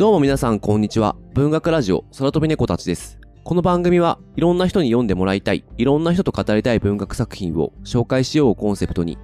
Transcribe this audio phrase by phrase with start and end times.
[0.00, 1.14] どうも皆さんこんにちは。
[1.34, 3.20] 文学ラジオ空飛び猫たちです。
[3.44, 9.18] この番組はいろんな人に読んでもらいたい、いろんな人と語りたい文学作品を紹介しようをコンセプトに、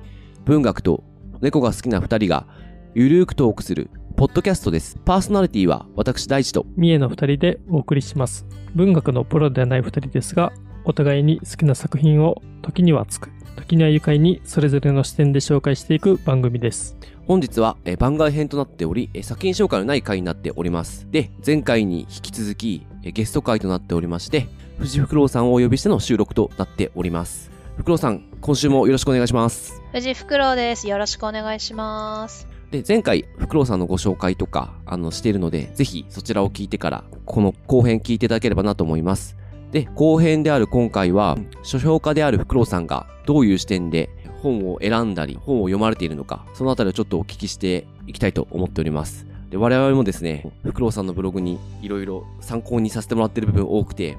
[0.45, 1.03] 文学と
[1.41, 2.47] 猫が好きな二人が
[2.95, 4.99] ゆるーくトークするポッドキャストです。
[5.03, 8.45] パーソナリティは私大地と三重の二人でお送りします。
[8.75, 10.53] 文学のプロではない二人ですが、
[10.85, 16.99] お互いに好きな作品を時には熱く、時には愉快にそれぞれの視点で紹介していく番組です。
[17.27, 21.07] 本日はえー番外編となっており、えー作品紹介のない回になっております。
[21.11, 24.47] で、前回に引き続きえーゲスト回となっておりまして、
[24.79, 27.51] 藤フクロウさんをお呼びしての収録となっております。
[27.77, 29.83] フクロウさん、今週もよろしくお願いします。
[29.93, 30.87] 藤フクロウです。
[30.89, 32.47] よろしくお願いします。
[32.71, 39.37] で、前回、フクロウさんのご紹介とか、あの、しているので、ぜひそちらを聞いてから、この後編聞いていただければなと思います。
[39.73, 44.11] で、後編である今回は、書評家であるフクロウさんが、どういう視点で
[44.43, 49.27] 本を選んだり、本を読まれているのか、そのあたりをちょっとお聞きしていきたいと思っております。
[49.51, 54.19] で、我々もですね、フクロウさんのブログにいろいろ参考にさせてもらってる部分多くて、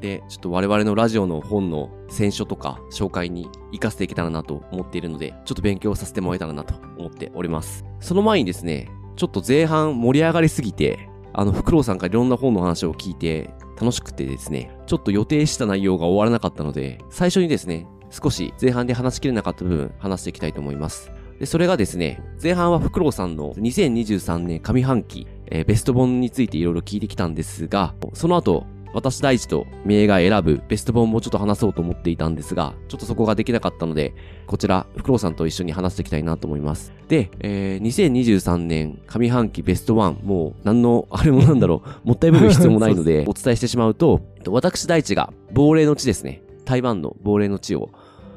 [0.00, 7.84] で、ちょっと我々のラジオの本の選書とか紹介に活かしていけたらなと思っているので、ちょっと勉強させてもらえたらなと思っております。
[8.00, 13.50] その前にですね、ちょっと前半盛り上がりすぎて、あの、フクロウさんからいろんな本の話を聞いて
[13.80, 21.10] 楽しくてですね、ちょっと予定した内容が終わらなかったので、最初にですね、少し前半で話しきれなかった部分話していきたいと思います。
[21.38, 34.14] で、それがですね、前半はフクロウさんの2023年上半期、えーベスト本についていろいろ聞いてきたんですが、その後、私大地と三重が選ぶベスト本もちょっと話そうと思っていたんですが、ちょっとそこができなかったので、
[34.46, 36.92] こちら、フクロウさんと一緒に話していきたいなと思います。
[37.08, 46.42] で、えー、2023年上半期ベストワン、もう何の、あれもなんだろう、 もったいぶる必要もないので、 お伝えしてしまうと、私大地が亡霊の地ですね。
[46.64, 47.90] 台湾の亡霊の地を、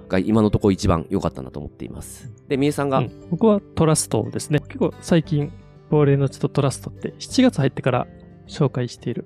[0.07, 2.31] が今のところ一番良かったなと思っています。
[2.47, 4.59] で、三重さんが、うん僕はトラストですね。
[4.59, 5.51] 結構最近、
[5.89, 8.07] 亡霊の血とトラストって7月入ってから
[8.47, 9.25] 紹介している、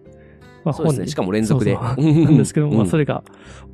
[0.64, 1.08] まあ、そうですね。
[1.08, 1.76] しかも連続で。
[1.76, 3.02] そうそう なんですけども、まあ、それ。
[3.02, 3.24] れが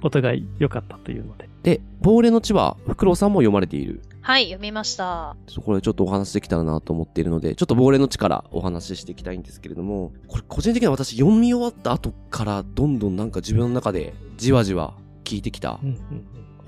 [0.02, 1.50] お互い良かったというので。
[1.64, 4.02] で、亡霊の地は、フクロウさんも読まれている。
[4.22, 5.38] はい、読みました。
[5.64, 15.80] これちょっとお話できたらなと思っているので、ちょっと亡霊の地からお話ししていきたいんですけれども、これ個人的には私読み終わった後からどんどんなんか自分の中でじわじわ聞いてきた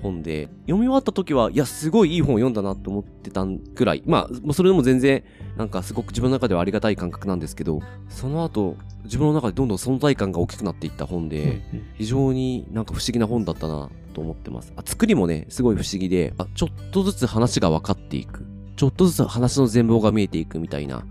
[0.02, 5.22] 本で、読み終わった時は、いや、すごいいい本を読んだなと思ってたぐらい、まあ、それでも全然、
[5.56, 11.60] なんかすごく自分の中ではありがたい感覚なんですけど、その後、自分の中でどんどん存在感が大きくなっていった本で、
[11.96, 14.72] 非常になんか不思議な本だったなと思ってます。
[14.76, 18.46] あ作りもね、すごい不思議で、あちょっとずつ話が分かっていく。
[18.76, 21.04] ちょっとずつ話の全貌が見えていくみたいな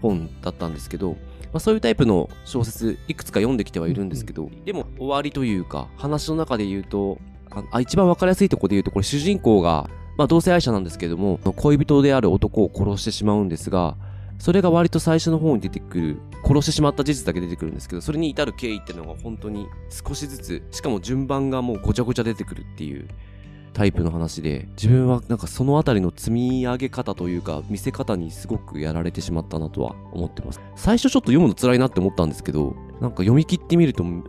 [0.00, 1.16] 本だったんですけど、
[1.52, 7.18] まあ、そういうタイプの小説、いくつか読んできてはいるんですけど、でも終わりというか、話の中で言うと、
[7.70, 13.96] あ一番分かりやすいとこで言うと、これ主人公が、まあ同性愛者なんですけども、恋人である男を殺してしまうんですが、
[14.38, 23.08] それが割と最初の方に出てくる、殺してしまった事実だけ出てくるんですけど、それに至る経緯っていうのが本当に少しずつ、しかも順番がもうごちゃごちゃ出てくるっていう
[23.72, 30.60] タイプの話で、自分はなんかそのあたりの積み上げ方というか、見せ方にすごくやられてしまったなとは思ってます。
[30.76, 34.22] 最初ちょっと読むの辛いなって思ったんですけど、なんか読み切ってみると、なん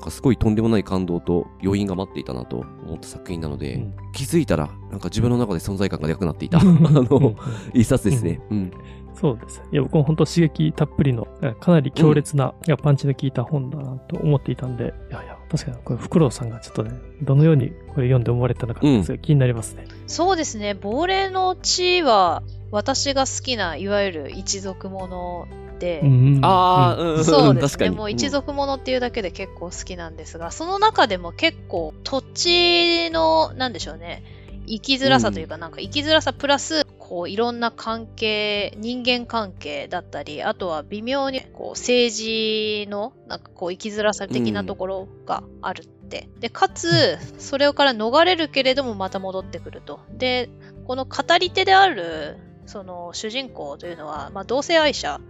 [0.00, 7.34] かすごいとんでもない感動と余韻が待っていたなと思った作品なので、うん気づいたら、なんか自分の中で存在感がでかくなっていた、あうん の、
[7.74, 8.40] 一冊ですね。
[8.50, 8.72] うん。
[9.12, 9.62] そうです。
[9.70, 16.92] いや、僕も本当刺激たっぷりの、えかなり強烈な、いやパンチの効いた本だなと思っていたんで、いやいや、確かにこれ、フクロウさんがちょっとね、
[17.22, 19.86] どのようにこれ読んで思われたのか、気になりますね。
[20.06, 25.46] そうですね、亡霊の地は、私が好きな、いわゆる一族もの
[25.78, 27.90] で、うんああ、うん、そうですね。
[27.90, 34.22] もう一族ものっていうだけで結構好きなんですが、その中でも結構土地の、なんでしょうね、
[34.66, 46.28] 生きづらさというか、なんか生きづらさプラス、こういろんな関係、人間関係だったり、あとは微妙にこう政治のなんかこう生きづらさ的なところがあるって。
[46.40, 50.00] で、かつ、それから逃れるけれどもまた戻ってくると。
[50.10, 50.48] で、
[50.86, 55.20] この語り手である、その主人公というのは、まあ同性愛者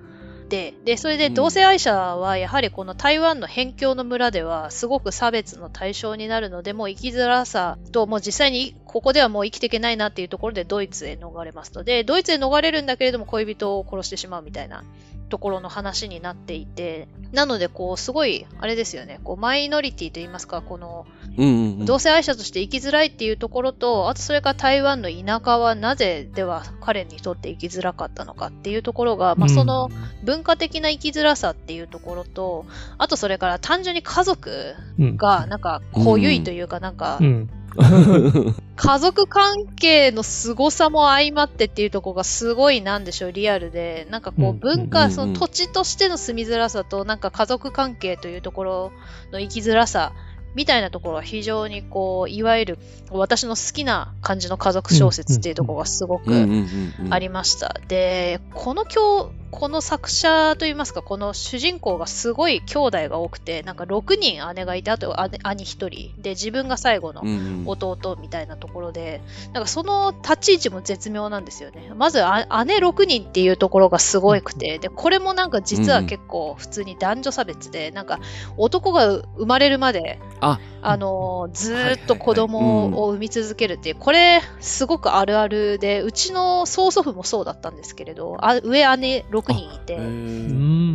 [0.49, 11.83] で、で、それでうん同性愛者はやはりこの台湾の辺境の村ではすごく差別の対象になるので、もう生きづらさと、もう実際にここではもう生きていけないなっていうところでドイツへ逃れますと。
[11.83, 14.85] で、ドイツへ逃れるんだけれども恋人を殺してしまうみたいな
[15.29, 21.07] ところの話になっていて、なのでこうすごい、あれですよね、こうマイノリティといいますか、この
[21.37, 21.85] うんうんうん。
[21.85, 29.91] 同性愛者として生きづらいっていうところと、あとそれから台湾の田舎はなぜでは彼にとって生きづらかったのかっていうところが、まあ、うんその
[30.23, 32.67] 文化的な生きづらさっていうところと、
[32.99, 37.51] あとそれから単純に家族うんがなんか濃ゆいというかなんかうん。
[38.77, 44.07] 家族関係の凄さも相まってっていうところがすごいなんでしょう、リアルで。
[44.11, 48.93] なんかこううん文化、うんその土地としての住みづらさと、なんか家族関係というところ
[49.33, 50.13] の生きづらさ
[50.57, 52.79] みたいなところは非常にこう、いわゆる
[53.11, 57.79] 私の好きな感じの家族小説っていうところがすごくうんうんうんうんありました。
[57.89, 66.21] で、この今日、この作者といいますか、この主人公がすごい兄弟が多くて、なんか6人姉がいて、あと姉兄1人。
[66.21, 69.21] で、自分が最後のうんうん弟みたいなところで、
[69.53, 71.93] なんかその立ち位置も絶妙なんですよね。
[71.95, 78.21] まずあ姉6人っていうところがすごくて、で、これもなんか実は結構普通に男女差別で、なんか
[78.57, 80.19] 男が生まれるまで、
[80.53, 89.97] あ、あのーずっと子供を産み続けるっていう、これすごくあるあるで、うちの曽祖父もそうだったんですけれど、あ上姉6人いて。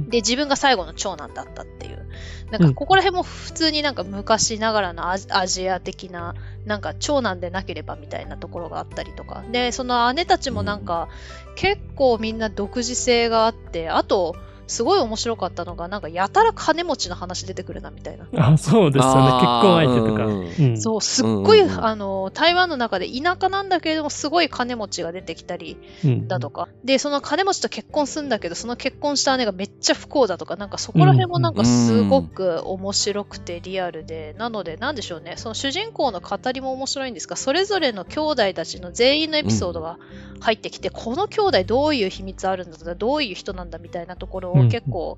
[0.10, 2.08] で、自分が最後の長男だったっていう。
[2.52, 9.44] なんか、うんここら辺も普通になんか昔ながらのアジアジア的な、なんか長男でなければみたいなところがあったりとか。
[9.52, 11.10] で、その姉たちもなんか、
[11.56, 14.36] 結構みんな独自性があって、あと、
[14.72, 18.26] すごい面白かったのが、なんかやたら金持ちの話出てくるなみたいな。
[18.38, 19.32] あ、そうですよね。
[19.34, 20.26] 結婚相手とか。
[20.26, 20.82] うんうん。
[20.82, 26.70] そう、すっごい、うんうんうんあの、台湾の中で田舎なんだけれども、すごい金持ちが出てきたりうんだとか。
[26.86, 39.98] で、その金持ちと結婚するんだけど、その結婚した姉がめっちゃ不幸だとか、なんかそこら辺もなんかすごく面白くてリアルで、なので、なんでしょうね、その主人公の語りも面白いんですが、それぞれの兄弟たちの全員のエピソードが
[40.40, 45.18] 入ってきて、この兄弟どういう秘密あるんだとか、どういう人なんだみたいなところをうん結構、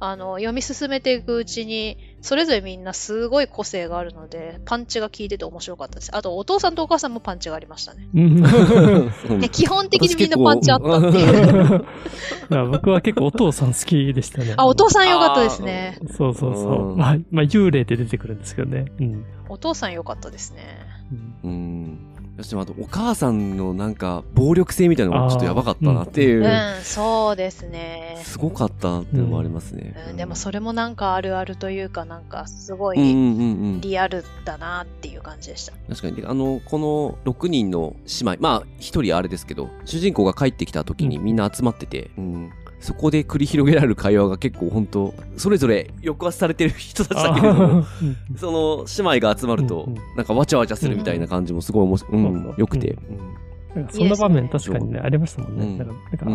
[0.00, 6.16] あの、読み進めていくうちに、それぞれみんなすごい個性があるので、パンチが効いてて面白かったです。
[6.16, 8.08] あと、お父さんとお母さんもパンチがありましたね。
[9.50, 11.84] 基本的にみんなパンチあったっていう。
[12.70, 14.54] 僕は結構お父さん好きでしたね。
[14.56, 15.98] あ、お父さんよかったですね。
[16.16, 16.94] そうそうそうう。
[16.94, 18.86] んまあ、まあ、幽霊で出てくるんですけどね。
[19.00, 19.24] うん。
[19.48, 20.62] お父さんよかったですね。
[21.44, 21.98] うんうん。
[22.06, 22.07] そ
[22.42, 28.20] してあと、お母さんのなんか、暴力性みたいなのもちょっとやばかったなっていうう、ん、そうですね。
[28.22, 29.94] すごかったなっていうのもありますね。
[30.10, 33.80] うん、でもそれもなんかあるあるというか、なんかすごいうんうんうんうん。
[33.80, 35.72] リアルだなっていう感じでした。
[35.88, 36.16] 確かに。
[36.16, 47.84] であの、この6人の姉妹、まあ、1人あれですけど、主人公が帰ってきた時にうんみんな集まってて、うんそこで繰り広げられる会話が結構本当それぞれ抑圧されてる人たちだけれど
[48.38, 52.96] その姉妹が集まるとうんうん、なんかわちゃわちゃするみたいな感じもすごいおもし、うそうんよくて。
[53.74, 53.86] なん。
[53.86, 55.84] かそんな場面確かにね、ありましたもんね。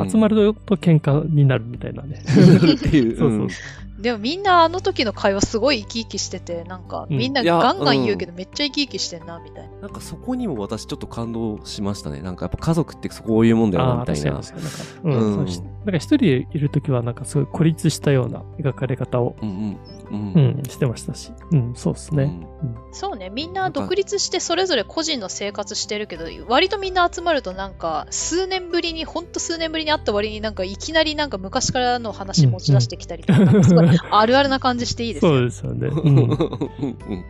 [0.09, 2.23] 集まると喧嘩になるみたいなね。
[3.99, 7.17] でもみんなあの時の会話すごい生き生きしてて、なんかうん。
[7.17, 9.81] みんなガンガン言うけどめっちゃ生き生きしてんなみたいな。
[9.81, 12.21] なんかそこにも私ちょっと感動しましたね。
[12.21, 14.41] なんかやっぱ家族ってそういうもんだよな、みたいな
[15.85, 19.79] なんか一人いるときはなんかすごい孤立したような描かれ方を、うんうん。
[20.11, 20.61] ううん。
[20.61, 21.31] ん、してましたし。
[21.51, 22.47] うん、そうですね。
[22.91, 35.45] そうね、みんな独立してそれぞれ個人の生活してるけど、割とみんな集まるとなんか、数年ぶりに、ほんと数年ぶりに会った割になんかいきなりなんか昔からの話持ち出してきたりとか、なんかすごい あるあるな感じしていいですそうよ。
[35.45, 35.87] ですよね。
[35.87, 36.19] ううんん。
[36.19, 36.35] うんうん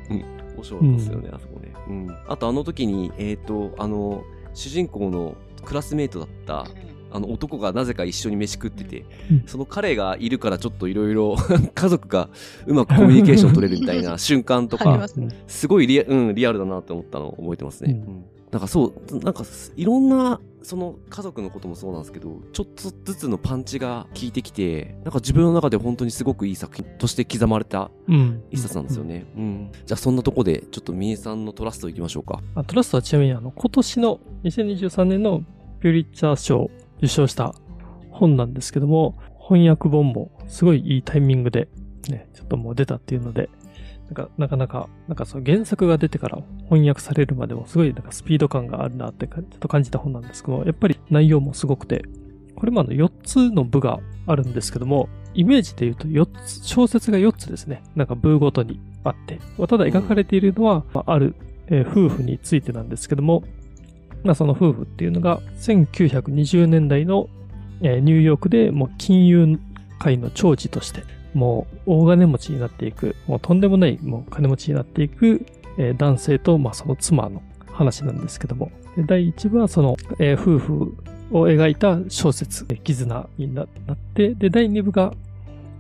[0.10, 0.26] うん。
[0.56, 1.74] 面白かったですよね、あそこね。
[1.88, 2.18] うん。
[2.28, 4.24] あとあの時に、えっと、あの、
[4.54, 6.68] 主人公のクラスメイトだった、
[7.14, 11.36] あの男がなぜか一緒に飯食ってて、うんその彼がいるからちょっといろいろ
[11.74, 12.30] 家族が
[12.66, 18.02] うまくコミュニケーション取れるみたいな瞬間とかすうんすごいリア,、うん、リアルだなって思ったのを覚えてますね。
[18.06, 18.24] うんうん
[18.54, 19.44] なんかそう、なんか
[19.76, 28.44] いろんなその家族のこともそうなんですけど、ちょっとずつのパンチが効いてきて、なんか自分の中で本当にすごくいい作品として刻まれたうん。
[28.52, 29.26] 一冊なんですよね。
[29.36, 29.72] うん。
[29.88, 32.44] じゃあそんなとこで、ちょっとみえさんのトラストいきましょうか。
[32.54, 35.44] あトラストはちなみにあの、今年の2023年の
[35.80, 36.72] ピューリッチャー賞を
[37.04, 37.54] 受賞した
[38.12, 41.68] 本なんですけども、翻訳本もすごいいいタイミングで、
[42.08, 43.50] ね、ちょっともう出たっていうので、
[44.06, 52.06] なんか、なかなか、なんかそう原作が出てから翻訳されるまでもすごいなんかスピード感があるなってちょっと感じた本なんですけども、やっぱり内容もすごくて、
[52.56, 57.84] これもあの4つの部があるんですけども、イメージで言うと4つ、小説が4つですね。
[57.96, 61.36] なんか部ごとにあって、ただ描かれているのは、まある、
[61.68, 63.44] え夫婦についてなんですけども、
[64.24, 67.30] まあその夫婦っていうのが1920年代の、
[67.82, 69.60] ニューヨークでもう金融
[70.00, 71.04] 界の長寿として、
[71.34, 75.46] もう大金持ちになっていく、もうとんでもないもう金持ちになっていく、
[75.98, 78.72] 男性と、まあその妻の話なんですけども、
[79.08, 80.98] 第1部はその、夫婦
[81.32, 83.68] を描いた小説、絆になっ
[84.14, 85.14] て、で、第2部が、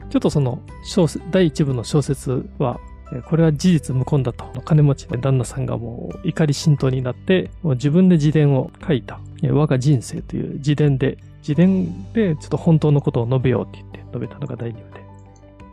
[0.09, 2.79] ちょっとその小説、第1部の小説は、
[3.29, 15.03] これは事実無根だと、金持ちの旦那さんがもう怒り心頭になって、自分で自伝を書いた、我が人生という自伝で、自伝でちょっと本当のことを述べようって言って述べたのが第2部で。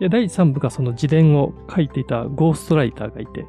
[0.01, 3.47] で、第3部がその自伝を書いていたゴーストライターがいて、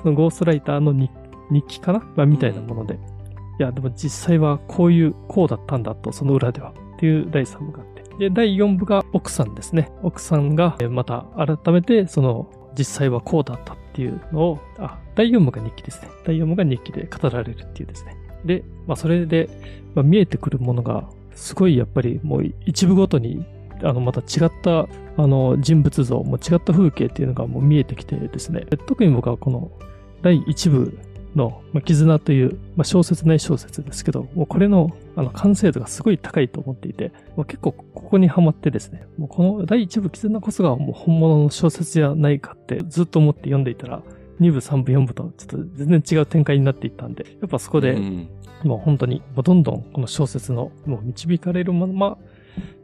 [0.00, 1.10] そのゴーストライターの日
[1.50, 2.94] 日記かな、まあ、みたいなもので。
[2.94, 6.72] いや、でも実際はこういう、こうだったんだと、その裏では。
[6.96, 8.02] っていう第3部があって。
[8.18, 9.90] で、第4部が奥さんですね。
[10.02, 16.08] 奥さんが、また改めて、その、実際はこうだったっていうのを、あ、第4部が日記ですね。
[16.24, 18.16] 第4部が日記で語られるっていうですね。
[18.44, 19.48] で、まあ、それで、
[19.94, 23.44] まあ、見えてくるものが、すごいやっぱりもう一部ごとに、
[23.82, 28.66] あの、また違った、あの、人物像、も違った風景っていうのがもう見えてきてですね。
[28.86, 29.70] 特に僕はこの
[30.22, 30.98] 第1部
[31.34, 44.02] の、まあ、絆という、まあ、小説ない小説ですけど、もうこれのあの完成度がすごい高いと思っていて、もう結構ここにはまってですね、もうこの第1部絆こそがもう本物の小説じゃないかってずっと思って読んでいたら、
[44.40, 47.96] 2部、3部、4部とちょっと全然違う展開になっていったんで、やっぱそこで、
[48.64, 52.18] もう本当に、どんどんこの小説の、もう導かれるまま、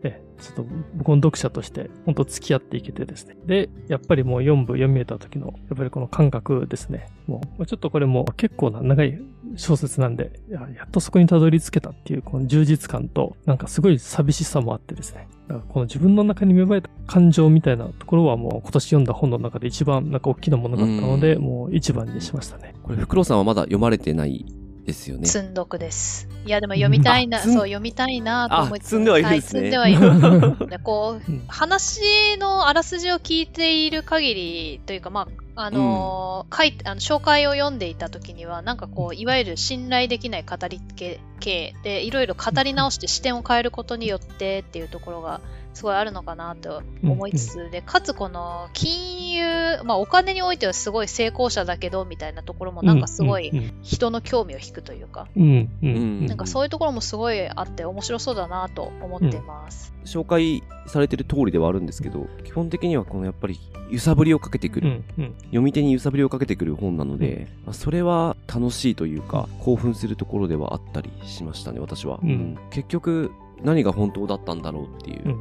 [0.02, 3.36] え、ちょっと僕の読者として本当付き合っていけてですね。
[3.46, 7.08] で、やっぱりもう4部読み終えた時の、やっぱりこの感覚ですね。
[7.26, 9.20] もう、ちょっとこれも結構な長い
[9.56, 15.28] 小説なんで、ややっとそこにたどり着けたっていうこの充実感と、なんかすごい寂しさもあってですね。
[15.48, 22.74] だからこの自分の中に芽生えた感情みたいなところはもう今年読んだ本の中で一番なんか大きなものだったので、もう一番にしましたね。
[22.82, 24.46] これ、フクロウさんはまだ読まれてない
[24.84, 25.26] ですよね。
[25.26, 26.28] 積んどくです。
[26.44, 28.84] いや、でも読みたいな、そう、読みたいなと思って。
[28.84, 29.78] 積んではいるんですね。
[29.78, 30.66] はい、積んではいる。
[30.70, 32.00] でこう、話
[32.38, 40.80] のあらすじを聞いている限りというか、まあ、あのー、書いあの紹介を読んでいた時には、なんかこう、いわゆる信頼できない語り
[41.40, 45.40] 系で、いろいろ語り直して視点を変えることによってっていうところが、
[45.72, 59.94] すごいあるのかなと思いつつ、うんうん、で、かつこの金融、まあお金においてはすごい成功者だけど、みたいなところもなんかすごい人の興味を引くというか、うんうん、なんかそういうところもすごいあって面白そうだなと思ってます。
[59.98, 63.58] うん、紹介されてる通りではあるんですけど、基本的にはこのやっぱり
[63.90, 72.20] 揺さぶりをかけてくる、うんうん、読み手に揺さぶりをかけてくる本なので、まあ、それは楽しいというか、興奮するところではあったりしましたね、私は。
[72.70, 75.36] 結局、何が本当だったんだろうっていう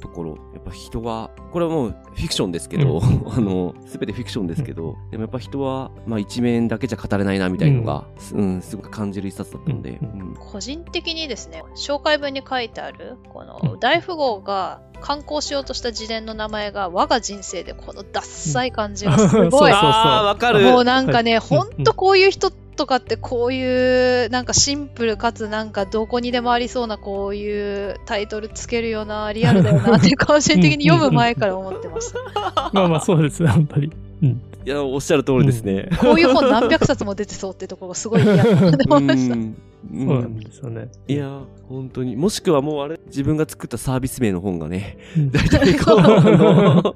[0.00, 0.48] ところ、うん。
[0.48, 10.00] うん、やっぱ人は、これはもうフィクションですけど、うん、 あの、すべてフィクションですけど、うん、でもやっぱ人は、まあ一面だけじゃ語れないなみたいのが、うん、うん、すごく感じる一冊だったので、
[10.38, 19.72] 個人的にですね、紹介文に書いてある、この大富豪が観光しようとした自伝の名前が我が人生でこのダッサい感じがすごい。
[19.72, 20.64] ああ、わかる。
[20.64, 32.70] もうなんかね、ほんとこういう人ってとかってこういうなんかシンプルかつなんかどこにでもありそうなこういうタイトルつけるようなリアルだよなって個人的に読む前から思ってました。
[32.72, 34.07] まあまあそうですね、本当に。
[34.22, 39.34] うん、いや、おっしゃる通りですね、うん、 こういう本何百冊も出てそうってところがすごい嫌だなって思いました。
[39.34, 39.56] うん
[39.90, 40.88] そうなんですよね。
[41.06, 42.16] いや、本当に。
[42.16, 46.94] もしくはもうあれ、自分が作ったサービス名の本がね、大体こ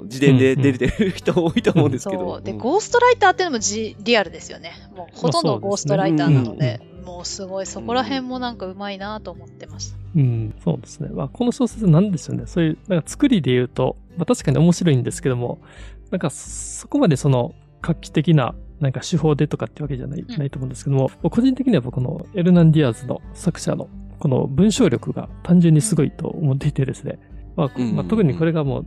[0.00, 2.40] う、自伝で出てる人多いと思うんですけど。
[2.40, 4.72] で、ゴーストライターっていうのもじリアルですよね。
[4.96, 9.98] もうほとんどゴーストライターなので、もうすごいそこら辺もなんかうまいなと思ってました。
[10.16, 11.10] うん、そうですね。
[11.12, 12.44] まあ、この小説なんですよね。
[12.46, 15.60] そういう、なんか作りで言うと、まあ確かに面白いんですけども、
[16.10, 23.88] なんかそこまでその画期的ななんか手法でとかってわけじゃない,、ないと思うんですけども、個人的には僕のエルナンディアーズの作者の
[24.18, 27.18] この文章力が単純にすごいと思っていてですね、
[27.56, 28.86] まあ、まあ、特にこれがもう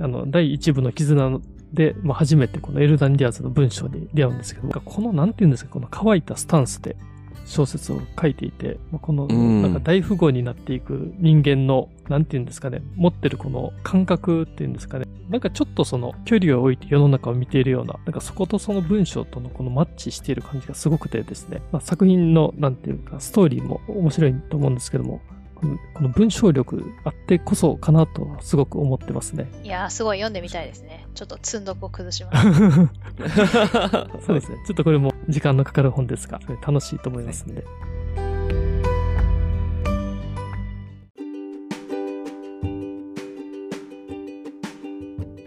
[0.00, 1.40] あの、第一部の絆
[1.72, 6.96] で、まあ、初めてこのエルダン・ディアズの文章に出会うんですけど、この、なんて言うんですか、この乾いたスタンスで
[7.44, 25.20] 小説を書いていて、まあ、この、なんか大富豪になっていく人間の、なんて言うんですかね、持ってるこの感覚っていうんですかね、なんかちょっとその距離を置いて世の中を見ているような、なんかそことその文章とのこのマッチしている感じがすごくてですね、まあ、作品の、なんていうか、ストーリーも面白いと思うんですけども、
[25.94, 29.50] この文章力あってこそかなとすごく思ってますね。
[29.62, 31.06] いやー、すごい読んでみたいですね。
[31.14, 32.52] ちょっと積んどくを崩します。
[34.26, 34.58] そうですね。
[34.66, 37.64] ちょっとこれも時間のかかる本ですが、楽しいと思いますんで。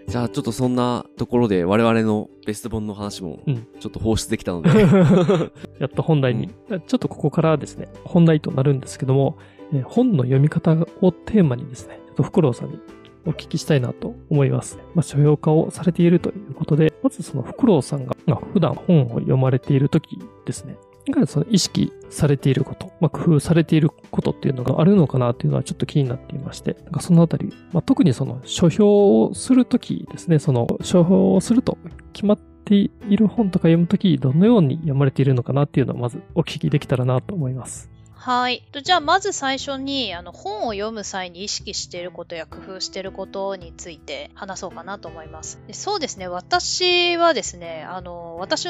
[0.08, 3.40] じゃあちょっとそんなところで我々のベスト本の話も
[3.80, 9.38] ちょっと放出できたので、うん、やっと本題に、ちょっとここからですね、本題となるんですけども、
[9.74, 12.80] え本の読み方をテーマにですね、ちょっとフクロウさんに
[13.26, 14.78] お聞きしたいなと思います。
[14.96, 20.78] まあ、書評家をされているということで、まずそのフクロウさんが、まあ、普段本を読まれているときですね、
[21.26, 31.78] その意識されていること、まあ、工夫されていることっていうのがあるのかなっていうのはちょっと気になっていまして、なんかそのあたり、まあ、特にその書評をするときですね、その書評をすると
[32.14, 37.97] 決まっている本とか読むとき、どのように読まれているのかなっていうのをまずお聞きできたらなと思います。
[38.18, 38.68] はい。
[38.72, 45.62] とじゃあ、まず最初に、あの、本を読む際に意識していることや工夫していることについて話そうかなと思います。
[45.68, 46.28] でそうですね。
[46.28, 48.66] 私はですね、あの、私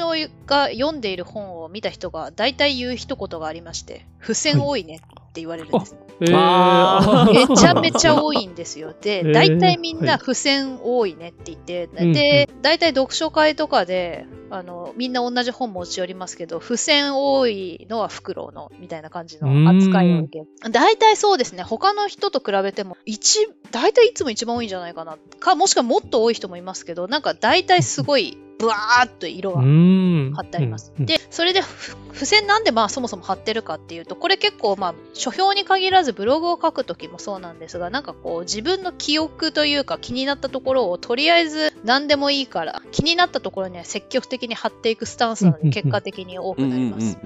[0.46, 5.96] が読んでいる本を見た人が大体言う一言がありまして、付箋多いねって言われるんです。
[6.20, 8.94] えーめちゃめちゃ多いんですよ。
[9.00, 20.70] で、ー大体みんはない付箋多いねって言って、うんで、大体読書会とかで、あの、みんな同じ本持ち寄りますけど、付箋多いのはフクロウの、みたいな感じの扱いを受ける。
[20.70, 25.18] 大体そうですね、他の人と比べても、一、大体いつも一番多いんじゃないかな。
[25.40, 29.60] か、もしくはもっと多い人もいますけど、なんか大体すごい、ブワーっと色うが。
[29.62, 30.92] 貼ってあります。
[30.98, 47.18] うん、で、それでふ付箋なんでまあそもそも貼ってるかっていうと、これ結構まあ書評に限らずブログを書くときもそうなんですが、なんかこう自分の記憶というか気になったところをとりあえず何でもいいから気になったところには積極的に貼っていくスタンスなので結果的に多くなります。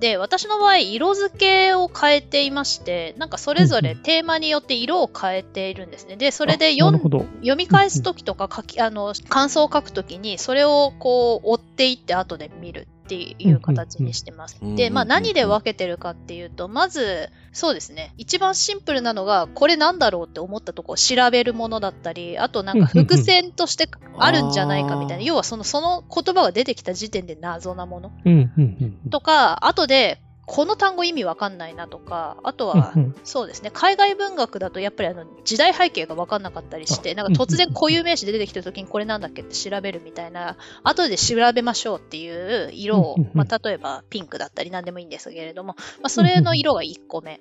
[0.00, 6.16] で、私の場合、色付けを変えていまして、なんかそれぞれテーマによって色を変えているんですね。
[6.16, 6.98] で、それであ読。
[7.40, 14.58] 読み返すときとか書き、あの、感想を書くときに、それをこう、追っていって後で見るっていう形にしてます。
[14.76, 18.12] で、まあ何で分けてるかっていうと、まず、そうですね。
[18.18, 23.88] 一番シンプルなのが、これなんだろうって思ったとこを調べるものだったり、あとなんか伏線として
[24.18, 29.10] あるんじゃないかみたいな、要はその、その言葉が出てきた時点で謎なものうん、うん、うん。
[29.10, 33.70] とか、後で、この単語意味わかんないなとか、あとはう、んそうですね。
[33.72, 47.40] 海外文学だとやっぱりあの時代背景が分かんなかったりして、あなんか突然固有名詞で出てきた時にこれなんだっけって調べるみたいな、後で調べましょうっていう色をまあ、例えばピンクだったり何でもいいんですけれども、まあ、それの色が1個目。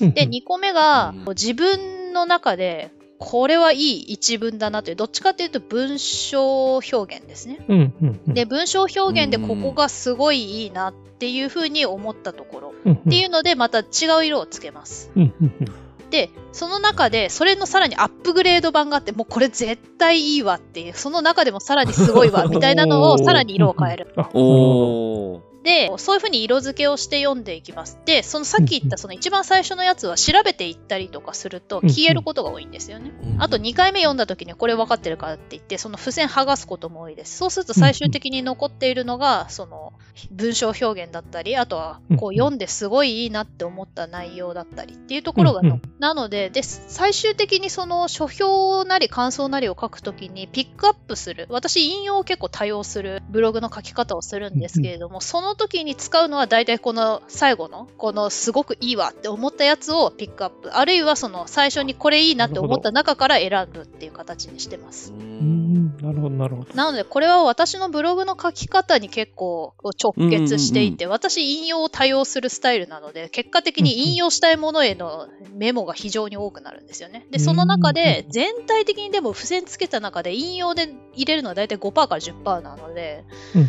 [0.00, 0.14] うん。
[0.14, 7.58] で、2個目が自分の中でこれはいい一文だなという、どっちかというと文章表現ですね。
[7.68, 8.34] うん、うんうん。
[8.34, 13.82] で、文章表現でここがすごいいいなっていうふうに思ったところうん、っっていうので、また違
[14.20, 15.10] う色をつけます。
[15.16, 15.88] うん、うん、うん。
[16.10, 24.12] で、その中で、それのさらにアップグレード版があって、もうこれ絶対いいわっていう、その中でもさらにすごいわ、みたいなのをさらに色を変える。
[24.16, 25.47] あ、おー。
[25.68, 27.98] で、そういうふうに色付けをして読んでいきます。
[28.06, 33.12] で、そのさっき言ったその一番最初のやつは調べていったりとかするとうん消えることが多いんですよね。
[33.38, 37.36] あと2回目読んだ時にこれ分かってるからって言って、その付箋剥がすことも多いです。
[37.36, 39.92] そうすると最終的に残っているのが、その
[40.30, 45.60] 文章表現だったり、あとはこううん読んですごいいいなって思った内容だったりっていうところが
[45.98, 51.46] なのでで、最終的にその書評なり感想なりを書くときにピックアップする。
[51.50, 60.70] 私引用を結構多用するブログの書き方をするんですけれども、その時に使うのは大体この最後の、このすごくいいわって思ったやつをピックアップ。
[60.74, 65.12] あるいはその最初にこれいいなって思った中から選ぶっていう形にしてます。
[65.12, 66.74] ううんん、なるほど、なるほど。
[66.74, 77.26] なので、これは私のブログの書き方に結構直結していて、私引用を多用するスタイルなので、結果的に引用したいものへのメモが非常に多くなるんですよね。
[77.30, 83.62] で、その中で、全体的にでも付箋つけた中で引用で入れるのは大体5%から10%なので、うん、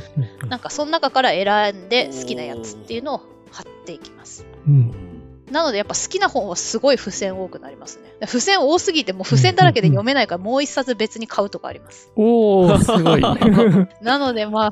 [0.44, 4.46] うんなんかその中から選んで好きなやつっていうのを貼っていきます。
[4.68, 5.09] うん。
[5.52, 8.28] なのでやっぱ好きな本はすごい付箋多くなりますね。
[8.28, 12.12] 付箋多すぎてもう付箋だらけで読めないからもう一冊別に買うとかあります。
[12.16, 13.22] おー、すごい。
[14.02, 14.72] なのでまあ。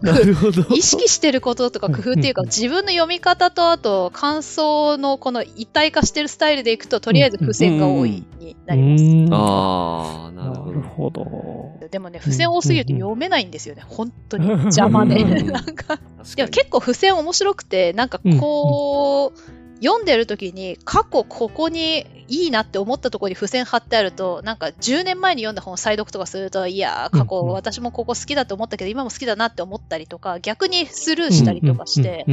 [0.73, 9.03] 意識してることとか工夫っていうか、う ん自分の読み方とあと感想のこの一体化してるスタイルでいくと、とりあえず付箋が多いになります。
[9.03, 10.67] うんあー、なるほど。
[10.67, 11.87] なるほど。
[11.89, 13.83] でもね、付箋多すぎると読めないんですよね。
[13.87, 15.21] 本当に 邪魔で。
[15.21, 32.25] うんなんか、確でも結構付箋面白くて、なんかこう、読んでる時に過去ここにいいなって思ったところに付箋貼ってあるとなんか10年前に読んだ本を再読とかするといやー過去私もここ好きだと思ったけど今も好きだなって思ったりとか逆にスルーしたりとかして、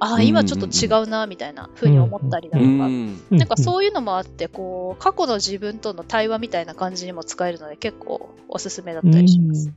[0.00, 9.70] ああ今ちょっと違うなみたいな風に思ったりだとか、なんかそういうのもあってこう過去の自分との対話みたいな感じにも使えるので結構おすすめだったりします。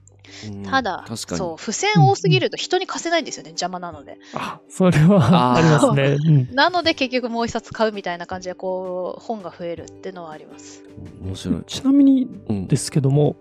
[0.47, 1.05] うんただ。
[1.15, 4.17] そう、付箋多すぎると人に貸せないんですよね、邪魔なので。
[4.33, 6.17] あ、それはありますね。
[6.25, 10.83] うんなので結局もう一冊買うみたいな感じでこう本が増えるっていうのはあります。
[11.23, 11.63] 面白い。
[11.65, 13.35] ちなみにうんですけども、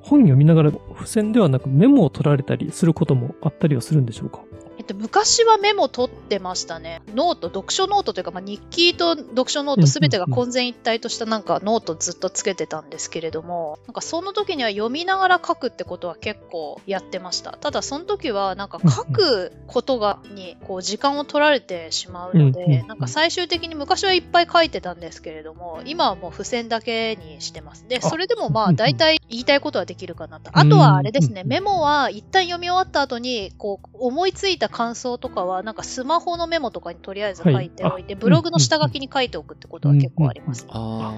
[0.00, 4.40] 本読みながら付箋ではなくメモを取られたりすることもあったりはするんでしょうか？
[4.78, 7.02] えっと、昔はメモ取ってましたね。
[7.14, 17.52] ノート、読書ノートというか、まあ、日記と読書ノートすべてが混然一体としたなんかノートずっとつけてたんですけれども、なんかその時には読みながら書くってことは結構やってました。
[17.52, 27.86] ただその時はなんか書くことがにこう時間を取られてしまうのでう、んなんか最終的に昔はいっぱい書いてたんですけれども、今はもう付箋だけにしてます。
[27.88, 30.50] で、あそれでもまあ大体言いたいことはできるかなと。
[30.54, 38.04] あとはあれですね、うんメモは一旦読み終わった後に、こう思いついた感想とかは、なんかスマホのメモとかにとりあえず書いておい。
[38.04, 40.66] て、はいあブログの下書きに書いておくってことは結構あります。
[40.68, 41.12] あ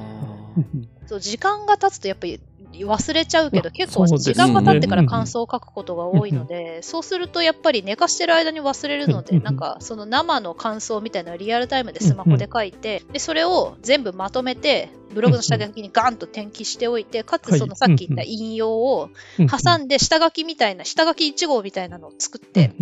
[1.06, 2.40] そう時間が経つとやっぱり
[2.82, 22.72] 忘れちゃうけど、あ結構時間が経ってからうん感想を書くことが多いので、そうするとやっぱり寝かしてる間に忘れるので、うんなんかその生の感想みたいなのをリアルタイムでスマホで書いて、でそれを全部まとめて、ブログの下書きにガンと転記しておいて、かつそのさっき言った引用を挟んで下書きみたいな、下書き1号みたいなのを作って、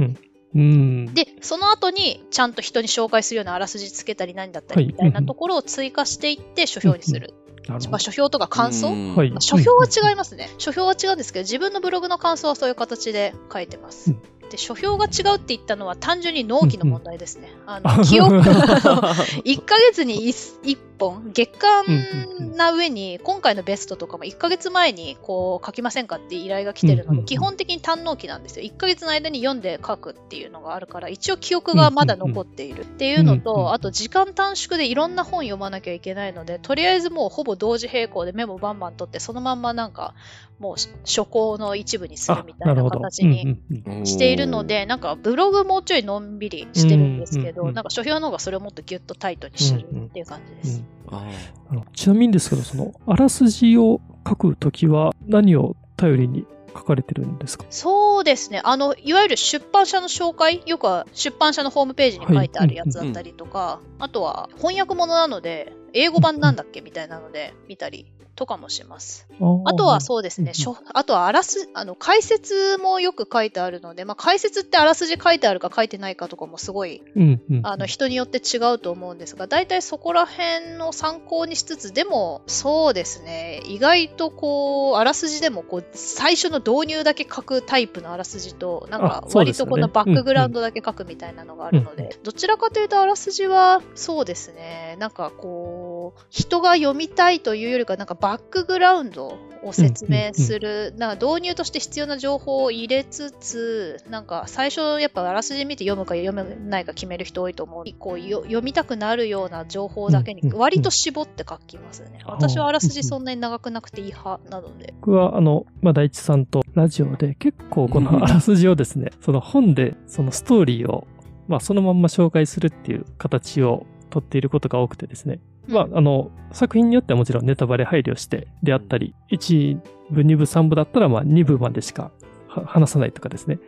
[1.15, 7.35] で、その後にちゃんと人に紹介するようなあらすじつけたり何だったりみたいなところを追加していって書評にする。
[7.69, 9.17] まあ、書評とか感想、うん。
[9.17, 9.31] はい。
[9.31, 10.51] まあ書評は違いますね。
[10.59, 14.11] 書評は違うんですけど、自分のブログの感想はそういう形で書いてます。
[14.11, 14.49] うん。
[14.51, 17.51] で、書評が違うって言ったのは単純に納期の問題ですね。
[17.67, 18.45] ああの、記憶、1
[19.65, 20.79] ヶ月に 1,
[21.11, 28.65] 本、月うん間な上に、今回のベストとかも1ヶ月前にこう書きませんかって依頼が来てるので、基本的に単納期なんですよ。
[28.65, 40.15] 1ヶ月の間に読んで書くっていうのがあるから、一応記憶がまだ残っているっていうのと、あと時間短縮でいろんな本読まなきゃいけないので、とりあえずもうほぼ同時並行でメモバンバン取って、そのまんまなんか、
[40.59, 43.59] もう初稿の一部にするみたいな形に
[44.05, 50.85] しているので、なんかブログもうちょいのんびりしてるんですけど、なんか書評の方がそれをもっとギュッとタイトにしてるっていう感じです。
[51.09, 51.25] あ
[51.71, 51.75] あ。
[51.75, 57.65] のちなみにですけど、その、あらすじを書くときは何を頼りに書かれてるんですか？
[57.71, 58.61] そうですね。
[58.65, 66.81] あの、いわゆる出版社の紹介、よくは出版社のホームページに書いてあるやつだったりとか、あとは翻訳物なので、英語版なんだっけ？
[66.81, 69.27] みたいなので見たりとかもします。
[69.65, 70.53] あとはそうですね、
[70.95, 95.92] あとはあらす、あの、解説もよく書いてあるので、まあ、解説ってあらすじ書いてあるか書いてないかとかもすごい、うんうん、あの、人によって違うと思うんですが、大体そこら辺の参考にしつつ、でも、そうですね、意外とこう、あらすじでも、こう、最初の導入だけ書くタイプのあらすじと、なんか割とこのバックグラウンドだけ書くみたいなのがあるので、どちらかというと、あらすじは、そうですね、なんかこう、
[96.31, 107.85] 人が読みたいというよりか、なんかバックグラウンドを説明する、なんか導入として必要な情報を入れつつ、なんか最初やっぱあらすじ見て読むか読めないか決める人多いと思う。
[107.99, 112.23] こうよ読みたくなるような情報だけに割と絞って書きますね。
[112.27, 114.95] 私はあらすじそんなに長くなくていい派なので。
[115.01, 121.07] 僕は、あの、まあ、大地さんとラジオで結構このあらすじをですね、 その本でそのストーリーを、
[121.49, 125.41] まあ、そのまんま紹介するっていう形をとっていることが多くてですね。
[125.69, 132.11] まあ、あの、作品によってはもちろんネタバレ配慮してであったり、1部、2部、3部だったら、まあ、2部までしか
[132.49, 133.59] は話さないとかですね。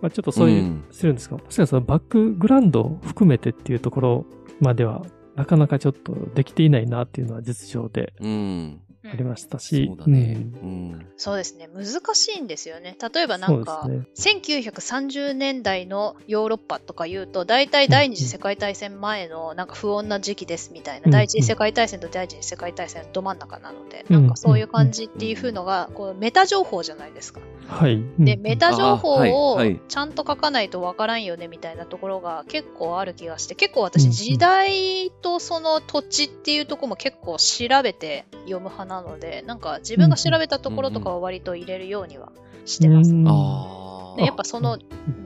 [0.00, 4.26] まあ、ちょっとそういう、うんしてるんですけど、確かにそのバックグラウンドを含めてっていうところ
[4.60, 5.02] までは、
[5.34, 8.80] なかなかちょっとできていないなっていうのは実情でうん。
[9.04, 10.36] うんありましたし、そうだね。
[10.62, 11.06] ううんん。
[11.16, 11.68] そうですね。
[11.72, 12.96] 難しいんですよね。
[13.14, 27.40] 例えばなんか、そうで1930年代のヨーロッパとか言うと、大体第二次世界大戦前のなんか不穏な時期ですみたいな、うん第一次世界大戦と第一次世界大戦のど真ん中なので、うんなんかそういう感じっていう風のが、こうメタ情報じゃないですか。
[27.68, 28.02] はい。
[28.18, 42.32] で、うんメタ情報をはいちゃんと書かないとわからんよねみたいなところが結構ある気がして、結構うん私時代とその土地っていうところも結構調べて読む派なので、なんか自分が調べたところとかは割と入れるようには
[42.64, 43.12] してます。
[43.12, 44.07] うんああ。
[44.18, 44.78] でやっぱその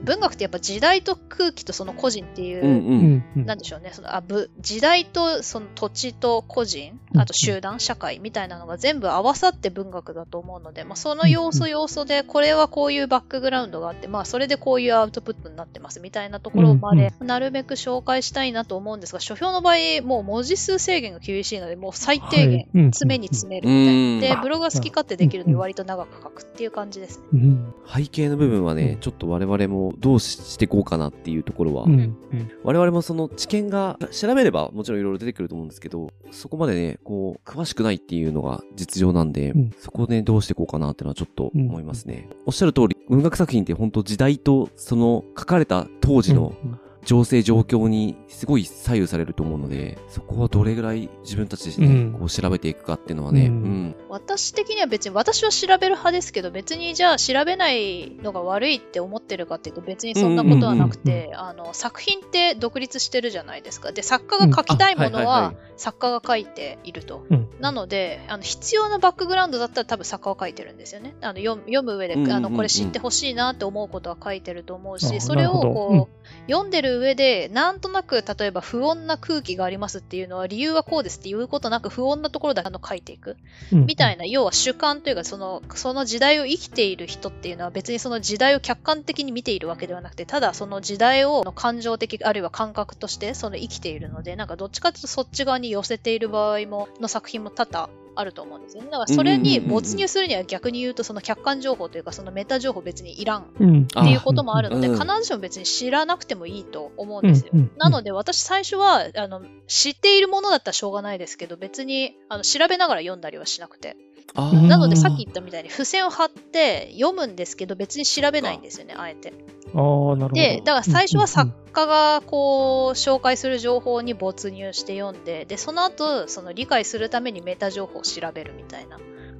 [0.04, 2.72] 文学ってやっぱ時代と空気とその個人っていう、うんう。
[2.72, 3.46] うんんうん。
[3.46, 3.90] なんでしょうね。
[3.92, 7.20] そのあぶ時代とその土地と個人うん。
[7.20, 24.42] あと集団社会みたいなのが全部合わさって文学だと思うので、まあ、その要素要素でこれはこういうバックグラウンドがあって、まあ、それでこういうアウトプットになってますみたいなところまでなるべく紹介したいなと思うんですが書評の場合もう文字数制限が厳しいのでもう最低限詰めに詰めるみたいな、うん。
[24.42, 27.24] でブログが好き勝手できるので割と長く書くっていう感じですね。
[27.32, 27.74] うん。
[27.86, 29.00] 背景の部分はね、うん。
[29.00, 31.92] ちょっと我々もどうしていこうかなっていうところは、うん。
[31.92, 32.16] うん
[32.64, 39.70] 我々もその知見が調べればもちろんいろいろ出てくると思うんですけど、そこまでね、こう、詳しくないっていうのが実情なんで、うん。
[39.78, 42.28] そこで、ね、どうしていこうかなっていうのはちょっと思いますね。
[42.46, 52.12] おっしゃる通り、文学作品って本当時代とその書かれた当時のうん情勢状況にすごい左右されると思うので、そこはどれぐらい自分たちでね、うん。
[52.12, 53.86] こう調べていくかっていうのはね、ううん。
[53.88, 53.96] ん。
[54.08, 63.92] 私的には別に私は調べる派ですけど別にじゃあ調べないのが悪いって思ってるかっていうと別にそんなことはなくて、あの作品って独立してるじゃないですか。
[63.92, 67.26] で作家が書きたいものは作家が書いていると。
[67.28, 67.48] うん。
[67.60, 71.14] なので、あの必要なバックグラウンドだったら多分作家は書いてるんですよね。
[71.20, 83.36] あの読む上で、うんうんうんあのこれ知ってほしいなって思うことは書いてると思うあし、それをこう、読んでる上で、なんとなく例えば不穏な空気がありますっていうのは理由はこうですっていうことなく不穏なところだけあの書いていく。
[83.72, 98.90] うんみたいな、要は主観というかその、その時代を生きている人っていうのは別にその時代を客観的に見ているわけではなくて、ただその時代を感情的あるいは感覚としてその生きているので、なんかどっちかというとそっち側に寄せている場合も、の作品も多々あると思うんですよね。
[98.90, 103.44] だからそれに没入するには逆に言うとその客観情報というかそのメタ情報別にいらんっ
[103.86, 105.00] ていうこともあるので、うん。
[105.00, 107.52] 必ずしも別に知らなくてもいいと思うんですよ。
[107.76, 113.96] なので私最初はあの知っているものだったらしょうがないですけど別にあの調べながら読んだりはしなくて。
[114.34, 119.34] なのでさっき言ったみたいに付箋を貼って読むんですけど別に調べないんですよねあえて。
[119.74, 120.28] ああ、なるほど。
[120.34, 128.98] でだから最初は作うん家がこう紹介する情報に没入して読んででその後その理解するためにメタ情報を調べるみたいな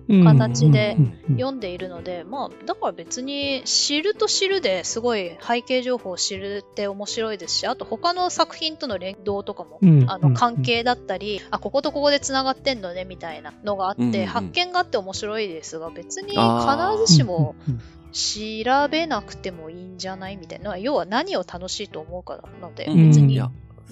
[0.09, 0.97] うん形で
[1.29, 17.55] 読んでいるので、まあ、だから別に知ると知るですごい背景情報を知るって面白いですし、あと他の作品との連動とかも、うんあの関係だったり、あ、こことここで繋がってんのねみたいなのがあって、発見があって面白いですが、別に必ずしも
[18.13, 20.37] 調べなくてもいいんじゃない？
[20.37, 23.09] みたいな、要は何を楽しいと思うかなので、うん。
[23.09, 23.41] 別に。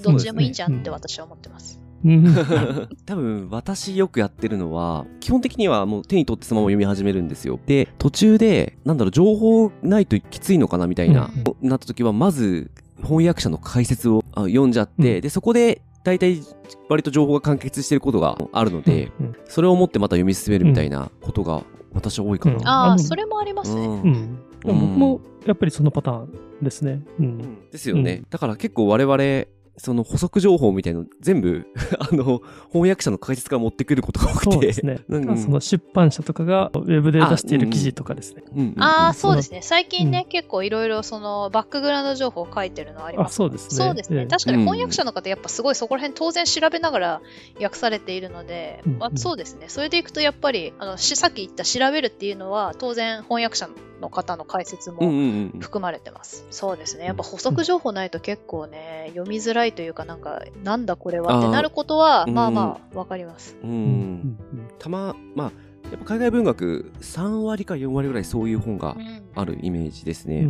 [0.02, 1.78] どっちでもいいんじゃんって私は思ってます。
[2.04, 2.34] うん。
[3.04, 7.58] 多分私よくやってるのは基本的にはもう手に取ってそのまま読み始めるんですよ。
[7.66, 11.30] で途中でなんだろう情報ないときついのかなみたいな、
[11.60, 12.70] なった時はまず
[13.02, 15.20] 翻訳者の解説をあ読んじゃって、うん。
[15.20, 16.40] でそこで大体
[16.88, 19.36] 割と情報が完結してることがあるので、うん。
[19.46, 22.68] それを持ってまた読み進めるみたいなことが私は多いかな、うん。
[22.68, 23.80] ああ、それもありますね。
[23.82, 24.02] うん。
[24.02, 24.38] うん。
[24.64, 26.30] 僕もやっぱりそのパターン
[26.62, 27.02] ですね。
[27.18, 27.70] うん。
[27.70, 28.26] ですよね、うん。
[28.30, 29.16] だから結構我々
[29.76, 31.66] その補足情報みたいの全部
[31.98, 35.00] あの翻訳者の解説から持ってくることが多くてそうですね。
[35.08, 38.42] うんうんその出版社とかがウェブで出している記事とかですね。
[38.52, 39.60] うんうんうんああ、そうですね。
[39.62, 43.32] 最近ね、結構いろいろそのバックグラウンド情報を書いてるのあります。
[43.32, 44.20] あそうですねそうですね。
[44.20, 47.20] ええ確かに翻訳者の方、やっぱすごいそこら辺当然調べながら
[47.60, 49.68] 訳されているので、うんまあ、そうですね。
[49.68, 53.68] それでいくとやっぱり、あの、しさっき言った調べるっていうのは、当然翻訳者
[54.00, 56.46] の方の解説もうんうんうん含まれてます。
[56.50, 57.04] そうですね。
[57.04, 63.56] やっぱ補足情報ないと結構ね、読みづらいというか、なんか、なんだこれはってなることは、まあまあ、わかります。
[63.62, 64.38] ううんん。
[64.78, 65.52] たままあ
[65.90, 70.42] やっぱ海外文学3割か4割ぐらいそういう本がうんあるイメージですね。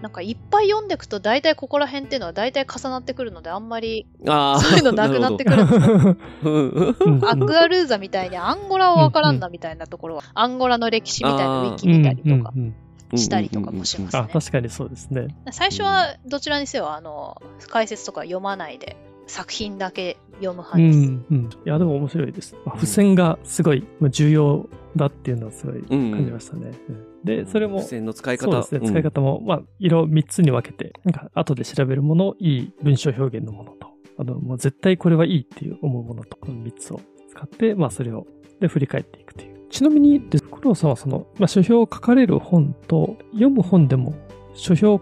[0.00, 12.52] なんかいっぱい読んでいくと大体ここら辺っていうのは大体重なってくるのであんまりああそういうのなくなってくるアクアルーザみたいにアンゴラはわからんなみたいなところは、アンゴラの歴史みたいなウィキ見たりとか
[13.16, 14.30] したりとかもしますあね。
[14.32, 15.28] 確かにそうですね。
[15.50, 20.98] 最初はどちらにせよあの解説とか読まないで作品だけ読むう派です。
[20.98, 22.56] んうん、いやでも面白いです。
[22.64, 26.72] まあ付箋がすごいまあ重要だっていうのはすごいうん感じましたね。
[26.88, 38.26] うんで、それも付箋の使い方そうですね、使い方も、まあ、色3つに分けて、なんか後で調べるもの、いい文章表現のものと、あの、もう絶対これはいいっていう思うものと、この3つを使って、まあ、それを、
[38.60, 39.54] で、振り返っていくという。
[39.70, 44.14] ちなみに、デスクローさんはその、まあ、書評を書かれる本と、読む本でも、
[44.54, 45.00] 書評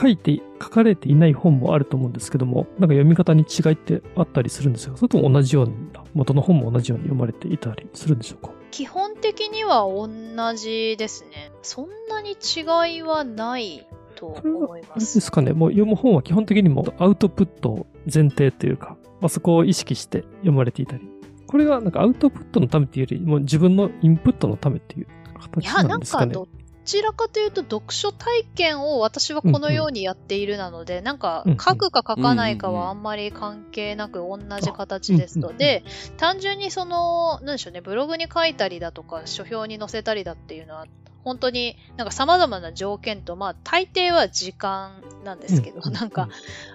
[0.00, 4.96] 書いて、書かれていない本もあると思うんですけども、なんか読み方に違いってあったりするんですか？
[4.96, 8.52] それとも同じような、元の本も同じように読まれていたりするんでしょうか？
[8.70, 10.08] 基本的には同
[10.54, 11.50] じですね。
[11.62, 15.20] そんなに違いはないと思いあれでます。
[15.20, 21.08] すかね、もう読む本は基本的にもアウトプットを前提というか、まあ、そこを意識して読まれていたり。
[21.46, 25.06] これがなんかアウトプットのためっていうより、もう自分のインプットのためっていうい
[25.40, 26.34] 形や、なですかね？
[26.34, 31.58] なんんかどちらかというと読書体験を私はこのようにやっているなので、なんかうんうん。
[31.58, 35.84] 書くか書かないかはあんまり関係なく同じ形ですので、
[36.16, 40.86] 単純にその、なんでしょうね、ブログに書いたりだとか、書評に載せたりだっていうのは、
[41.28, 46.30] 本当になんか様々な条件と、まあ大抵は時間なんですけど、うんなんか、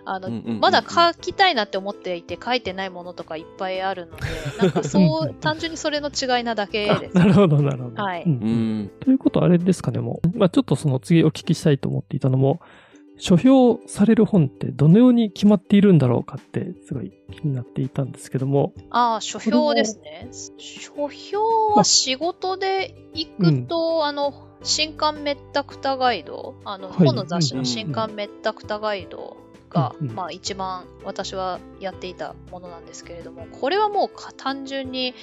[0.06, 4.24] あの、うんうんうんうんまだ書きたいなって思っていて書いてないものとかいっぱいあるので、
[4.62, 7.18] なんかそう、単純にそれの違いなだけあです。
[7.18, 8.04] なるほど、なるほど。
[8.04, 10.38] はいうんうんということはあれですかね、もう。
[10.38, 12.62] まあちょっとその次お聞きしたいと思っていたのも、
[13.24, 20.28] 書評される本ってどのように決まっているんだろうかってすごい気になっていたんですけども、ああ、書評ですね。
[20.58, 24.34] 書評は仕事で行くと、あの、
[24.64, 27.08] 新刊めったくたガイド、あの、はい。
[27.08, 29.38] 本の雑誌のうん新刊めったくたガイド
[29.70, 30.16] が、うんうん。
[30.16, 35.14] まあ一番私はやっていたものなんですけれども、これはもうか単純に、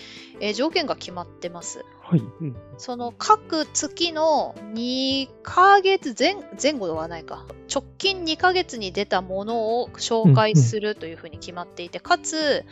[0.40, 1.84] えー条件が決まってます。
[2.10, 2.20] はい。
[2.20, 7.46] うんその各月の2ヶ月前前後ではないか。
[7.72, 12.64] 直近2ヶ月に出たものを紹介するというふうに決まっていて、かつ、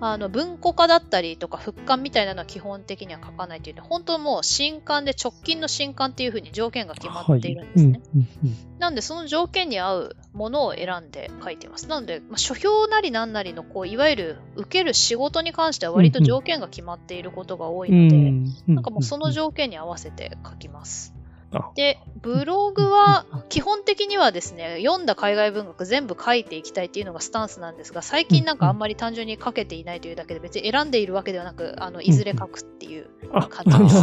[0.00, 7.92] あの文庫化だったりとか復刊みたいなのは基本的には書かないというのは本当もう新刊で直近の新刊っていうふうに条件が決まっているんですね。
[7.92, 11.88] はいうんうんなんでその条件に合うものを選んで書いています。
[11.88, 21.17] なので、まあ、書評なりなんなりのこういわゆる受ける仕事に関しては割と条件が決まっていることが多いので、うんなんかもうその条件に合わせて書きます。
[21.52, 21.70] あ。
[21.74, 34.02] で、ブログは基本的にはですね、読んだ海外文学全部書いていきたいっていうのがスタンスなんですが、最近なんかあんまり単純に書けていないというだけで別に選んでいるわけではなく、あの、いずれ書くっていうあ感じです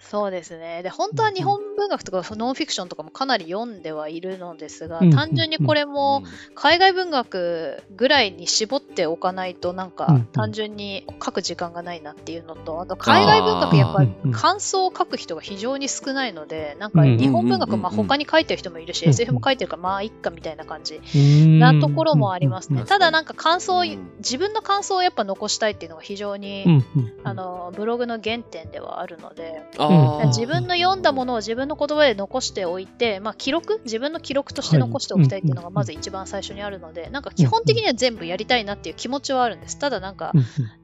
[0.00, 0.82] そうですね。
[0.82, 6.22] で、本当は日本文学とかノンフィクションとかもかなり読んではいるのですが、うん単純にこれも
[6.54, 14.32] 海外文学ぐらいに絞っておかないと、なんうんか単純に書く時間がないなっていうのと、あと海外文学やっぱうんうん。
[14.32, 21.58] 感想を書く人が非常に少ないので、なんかうん日本文学、まあ他に書いてる人もいるし、うん SF も書いてるからまあいっかみたいな感じうん。
[21.58, 22.80] なところもありますね。
[22.80, 22.86] うん。
[22.86, 23.84] ただなんか感想
[24.18, 26.82] 自分の感想をやっぱ残したいっていうのが非常に、
[27.24, 33.80] あの、ブログの原点ではあるので、あー自分の読んだものを自分の言葉で残しておいて、まあ、記録？
[33.84, 39.78] 自分の記録として残しておきたいっていうのがまず一番最初にあるので、なんか基本的には全部やりたいなっていう気持ちはあるんです。
[39.78, 40.32] ただなんか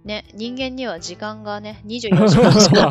[0.05, 2.90] ね、人間には時間がね、 24時間しか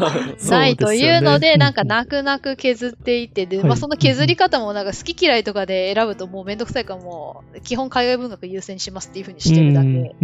[0.50, 3.78] ないというので、なんか泣く泣く削っていって、で、まあはい。
[3.78, 10.16] その削り方もなんか好き嫌いとかで選ぶともうめんどくさいからもう、基本海外文学優先しますっていうふうにしてるだけ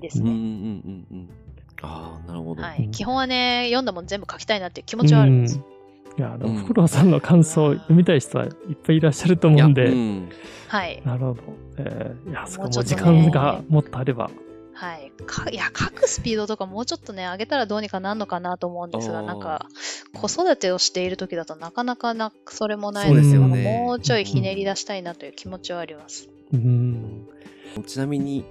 [0.00, 0.30] ですね。
[1.82, 2.62] ああ、なるほど。
[2.62, 2.88] はい。
[2.90, 5.60] 基本はね、読んだもの全部書きたいなっていう気持ちはあるんです。
[6.18, 10.28] いや、あの、うんフクロウさんの感想を読みたい人はいっぱいいらっしゃると思うんで、うん
[10.66, 11.02] はい。
[11.04, 11.42] なるほど。
[11.78, 14.30] えーいや、そこもう時間がもっとあれば。
[14.74, 15.10] はい。
[15.26, 19.66] かいや、書くスピードとかもうちょっとね、上げたらどうにかなるのかなと思うんですが、なんか、
[20.14, 26.28] 子育てをしている時だとなかなかな、それもないそうですよのでねもうちょいひねり出したいなという気持ちはあります。
[26.52, 27.26] うん。
[27.86, 28.44] ちなみに、い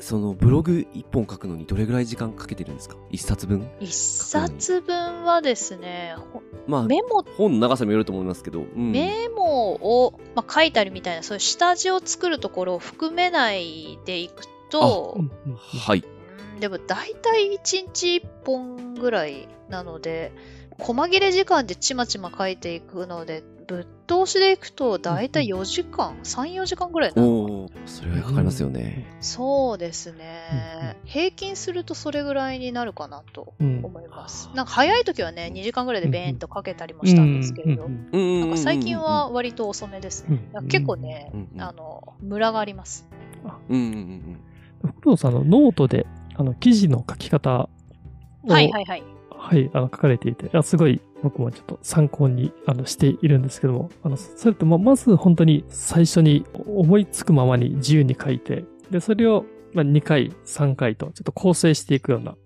[0.00, 2.96] そのブログ一本書くのにどれぐらい時間かけてるんですか？
[3.10, 3.70] 一冊分？
[3.80, 8.62] 一冊分はですね、ほまあ、メモ、本の長さもよると思いますけど。
[8.62, 9.72] うんメモ
[10.06, 15.98] を、まあ、書いたりみたいな、そういう下地を作るところを含めないでいくと、うんうんはい。
[16.00, 20.30] うんでも大体1日1本ぐらいなので、
[20.78, 29.06] 細切れ時間でちまちま書いていくので、ぶっ通しでいくと大体4時間、3、4時間ぐらいなのそれはかかりますよね。
[29.20, 30.98] そうですうんね。
[31.06, 34.50] 平均するとそれぐらいになるかなとうん思います。
[34.54, 40.38] なんか早い時はね、2時間ぐらいでベーンとかけたりもしたんですけれど、うんうんなんか最近は、割と遅めですね。
[40.52, 43.08] うん結構ねうんうん、あの、ムラがあります。
[43.70, 44.40] うんうんうん
[44.82, 47.70] フクロウさんのノートで、あの、記事の書き方
[48.42, 49.02] を、はいはいはい。
[49.42, 62.36] はい、あの、書かれていて、すごい僕もちょっと参考にあのしているんですけども、あの、それとま、まず本当に最初に思いつくままに自由に書いて、で、それを、ま、2回、3回とちょっと構成していくような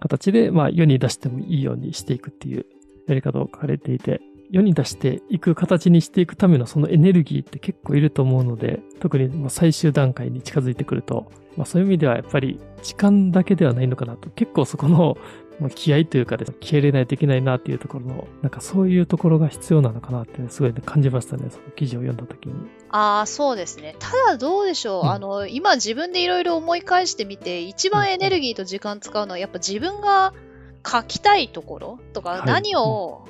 [0.00, 2.66] 形で、ま、世に出してもいいようにしていくっていう
[3.06, 4.20] やり方を書かれていて、
[4.50, 15.16] 世に出していく形にしていくためのそのエネルギーって結構いると思うので、特にま最終段階に近づいてくると、まあ、そういう意味ではやっぱり時間だけではないのかなと、結構そこの
[15.60, 22.54] まあ気合というかですね、気合い入れないといけないなっていうところの、なんかそういうところが必要なのかなってすごいね感じましたね、その記事を読んだ時に。
[22.90, 23.96] ああ、そうですね。
[23.98, 25.02] ただどうでしょう。
[25.02, 30.34] うんあの、今自分でいろいろ思い返してみて、一番エネルギーと時間使うのは、やっぱ自分が
[30.86, 33.26] 書きたいところとか、はい何を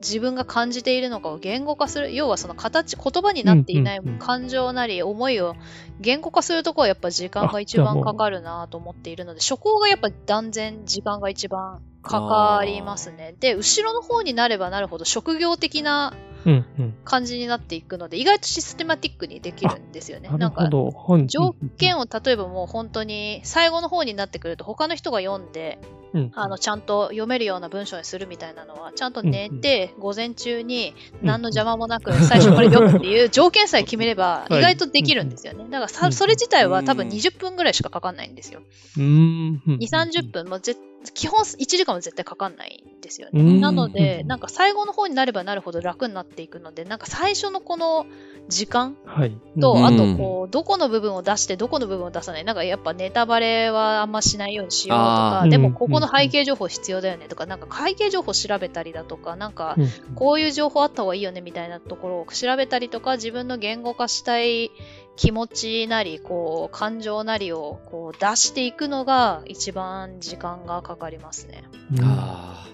[0.00, 2.14] 自分が感じているのかを言語化する。
[2.14, 5.54] 要はその形、言葉になっていない感情なり思いを
[6.00, 13.34] 言語化するところはやっぱ時間が一番かかるなと思っているので、初行がやっぱ断然時間が一番かかりますね。
[13.40, 16.14] で、後ろの方になればなるほど職業的な
[16.46, 16.94] うんうん。
[17.04, 20.28] 感じになっていくので、意外とシステマティックにできるんですよね。
[20.28, 20.90] なんか、なるほど。
[20.92, 25.78] 本条件を例えばもう本当に最後の方になってくると他の人が読んで、
[26.12, 35.64] うんあのちゃんと読めるような文章にするみたいなのはちゃんと寝て、午前中に何の邪魔もなく最初これ読むっていう 条件さえ決めればはい意外とできるんですよね。
[35.68, 38.60] だからそれ自体は多分うん20分ぐらいしかかかんないんですよ。
[38.96, 39.62] うーん。
[39.66, 40.76] 2、30分、もうぜ
[41.12, 43.40] 基本1時間は絶対かかんないんですよね。
[43.40, 48.06] うんなので、なんか最後の方になればなるほど楽になっていくので、なんか最初のこの
[48.48, 49.36] 時間はい。
[49.60, 52.44] と、うんあとこう、どこの部分を出して、どこの部分を出さない。
[52.44, 64.70] なんかやっぱネタバレはあんましないようにしようとか、でもうんここの背景情報必要だよねとか、なんか背景情報調べたりだとか、なんかうんこういう情報あった方がいいよねみたいなところを調べたりとか、自分の言語化したい
[65.16, 71.64] 気持ちなり、こう、感情なりをこう出していくのが一番時間がかかりますね。
[71.92, 72.68] うんあ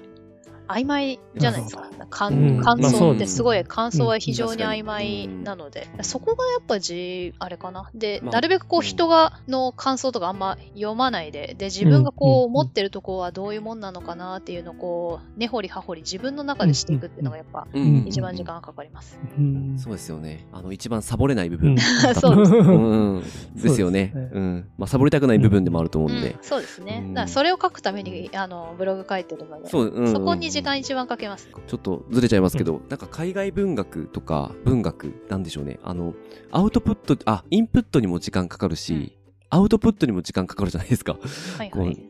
[0.68, 1.82] 曖昧じゃないですか。
[1.82, 7.90] うん感感想ってすごい、感想は非常にうん曖昧なので、そこがやっぱじ、あれかな。
[7.94, 17.66] で、まあなるべくこううん人が、の感想とかあんま読まないで、で、自分がこううん思ってるとこはどういうもんなのかなっていうのをこう、根掘り葉掘り自分の中でしていくっていうのがやっぱ、
[18.06, 19.18] 一番時間がかかります。
[19.38, 20.46] うんそうですよね。
[20.52, 21.78] あの、一番サボれない部分うん。
[22.14, 23.22] そうですうんうん。
[23.22, 24.12] ですよね。
[24.14, 24.68] そうん。
[24.76, 26.38] まあ、サボりたくない部分でもあると思うのでうん。
[26.42, 27.02] そうですね。
[27.06, 31.48] うんだからそれを書くために、あの、ブログ書いてるので、そう、うんうんそこに時間一番かけます。
[31.66, 35.80] ちょっとずれちゃいますけど、なんか海外文学とか文学なんでしょうね。
[35.82, 36.14] あの、
[36.50, 39.12] アウトプット、あ、インプットにも時間かかるし、うん
[39.54, 41.12] アウトプットにも時間かかるじゃないですか。
[41.12, 42.06] こうはいはい。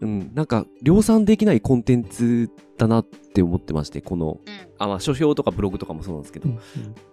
[0.00, 4.68] うん、なんか量産できないコンテンツだなって思ってまして、この、うん。
[4.78, 6.58] あ、まあ書評とかブログとかもそうなんですけど、うん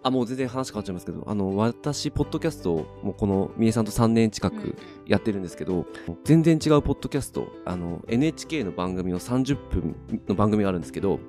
[0.02, 4.76] あ、もう全然話変わっちゃいますけど、あの、私、ポッドキャストをもうこの三重さんと3年近うんく
[5.10, 5.88] やってるんですけど、
[6.24, 9.96] 全然違うポッドキャスト、あの、NHK の番組の30分
[10.28, 11.20] の番組があるんですけど、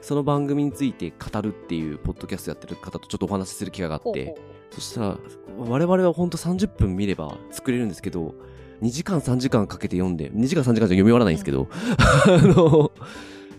[0.00, 4.36] その番組について語るっていうポッドキャストやってる方とちょっとお話しする機会があって、
[4.70, 5.18] そしたら、
[5.58, 8.34] 我々はほんと30分見れば作れるんですけど、
[8.82, 11.68] 2時間3時間かけて読んで、2時間3時間じゃ読み終わらないんですけど、
[12.26, 12.92] あの、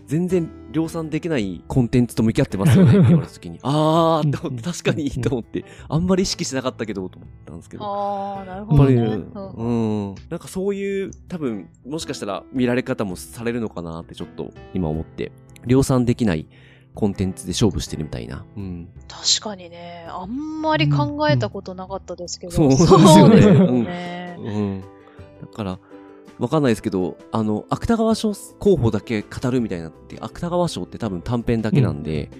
[0.06, 7.84] 全然量産できないコンテンツと向き合ってますよねって言われた時に、あーって思って、確かにと思って、あんまり意識してなかったけど、と思ったんですけど。
[7.84, 9.52] ああ、なるやっぱり、ほどね。
[9.56, 15.32] ううんん、なんかそういう、多分、もしかしたら見られ方もされるのかなってちょっと今思って、
[15.66, 16.46] 量産できない
[16.94, 18.44] コンテンツで勝負してるみたいな。
[18.56, 18.88] うん。
[19.08, 24.36] 確かにね、あんまり考えたことなかったですけど、そうそうですよねですようんね。
[24.38, 24.80] うん。
[25.40, 25.78] だから、
[26.38, 32.30] わかんないですけど、あの、芥川賞候補だけ語るみたいなって、芥川賞って多分短編だけなんで、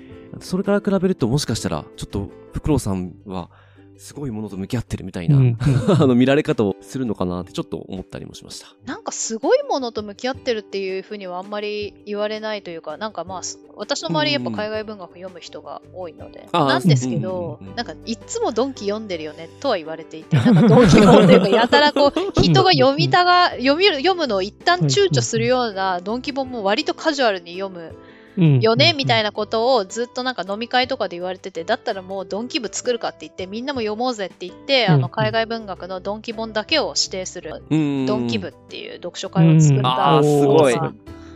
[0.40, 3.51] それから比べるともしかしたら、ちょっと、フクロウさんは、
[3.99, 5.57] すごいものと向き合ってるみたいな、うん
[5.88, 8.68] あの、見られ方をするのかなってちょっと思ったりもしました。
[8.84, 28.05] なんかすごいものと向き合ってるっていうふうにはあんまり言われないというか、なんかまあ、す私の周りやっぱ海外文学読む人が多いので、あーなんですけどうんうんうん、なんかいっつもドンキ読んでるよねとは言われていて、なんかドンキ本というか、やたらこう、 人が読みたが、読みる、読むのを一旦躊躇するようなドンキ本も割とカジュアルに読むうん
[28.37, 29.26] よねみたいな。
[29.26, 38.07] なことをずっとなんか飲み会とかで言われてて、だったらもうドンキ部作るかって言って、みんなも読もうぜって言って、あうんの海外文学のドンキ本だけを指定するうん。
[38.07, 40.70] ドンキ部っていう読書会を作っうんたすご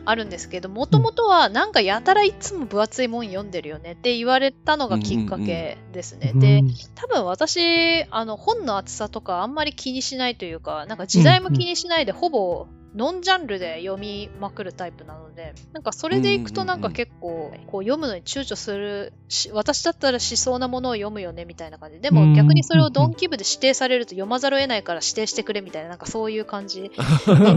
[0.07, 6.33] あるんですけど、もともとはなんかやたらいつも分厚い本読んでるよねって言われたのがきっかけですね。
[6.35, 6.63] で、
[6.95, 22.01] 多分私、あの本の厚さとかあんまり気にしないというか、なんか時代も気にしないで、ほぼノンジャンルで読みまくるタイプなので、なんかそれでいくとなんか結構こう読むのに躊躇するし、私だったらしそうなものを読むよねみたいな感じ。
[22.01, 26.91] でも逆にそれをドンキ部で指定されると読まざるを得ないから指定してくれみたいな、なんかそういう感じに
[27.27, 27.55] な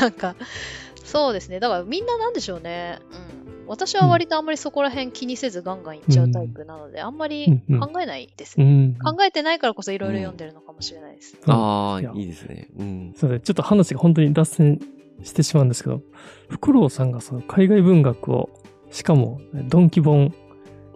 [0.00, 0.36] なんか、
[1.04, 1.58] そうですね。
[1.58, 3.00] だからみんななんでしょうね。
[3.10, 3.45] うん。
[3.66, 8.64] 私は割とあんまりそこら辺気にせずガンガンいっちゃうタイプなので、あんまり考えないですね。
[8.64, 9.16] うん。
[9.16, 11.36] 考えてないからこそいろいろ読んでるのかもしれないです。
[11.46, 12.68] ああ、いやいいですね。
[12.78, 13.14] うん。
[13.16, 14.80] それちょっと話が本当に脱線
[15.22, 16.02] してしまうんですけど、
[16.48, 18.50] フクロウさんがその海外文学を、
[18.90, 20.32] しかもドンキ本、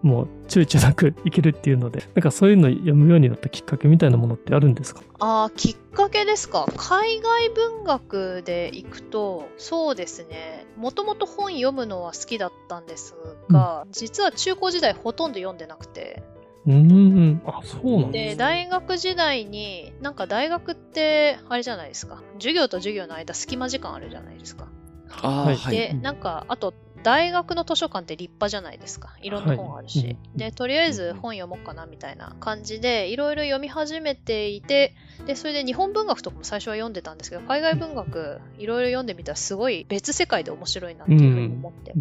[0.02, 5.02] もう躊躇なくいけるっていうので、なんかそういうのを読むようになったきっかけみたいなものってあるんですか？
[5.18, 6.66] ああ、きっかけですか。
[6.76, 10.66] 海外文学で行くと、そうですね。
[10.76, 13.14] もともと本読むのは好きだったんです
[13.50, 16.22] が、実は中高時代ほとんど読んでなくて。
[16.66, 18.36] うーん、あ、そうなんで。
[18.36, 22.22] 大学時代に、なんか大学って、あれじゃないですか。
[22.34, 24.68] 授業と授業の間、隙間時間あるじゃないですか。
[25.22, 25.74] ああ、はいはい。
[25.74, 29.14] で、なんか、あと、大学の図書館って立派じゃないですか。
[29.22, 29.98] いろんな本あるし。
[29.98, 34.94] はいで、とりあえず本読もうかなみたいな感じで、いろいろ読み始めていて、
[35.26, 41.94] で、それで日本文学とかも最初は読んでたんですけど、海外文学いろいろ読んでみたらすごい別世界で面白いなっていうふうに思って。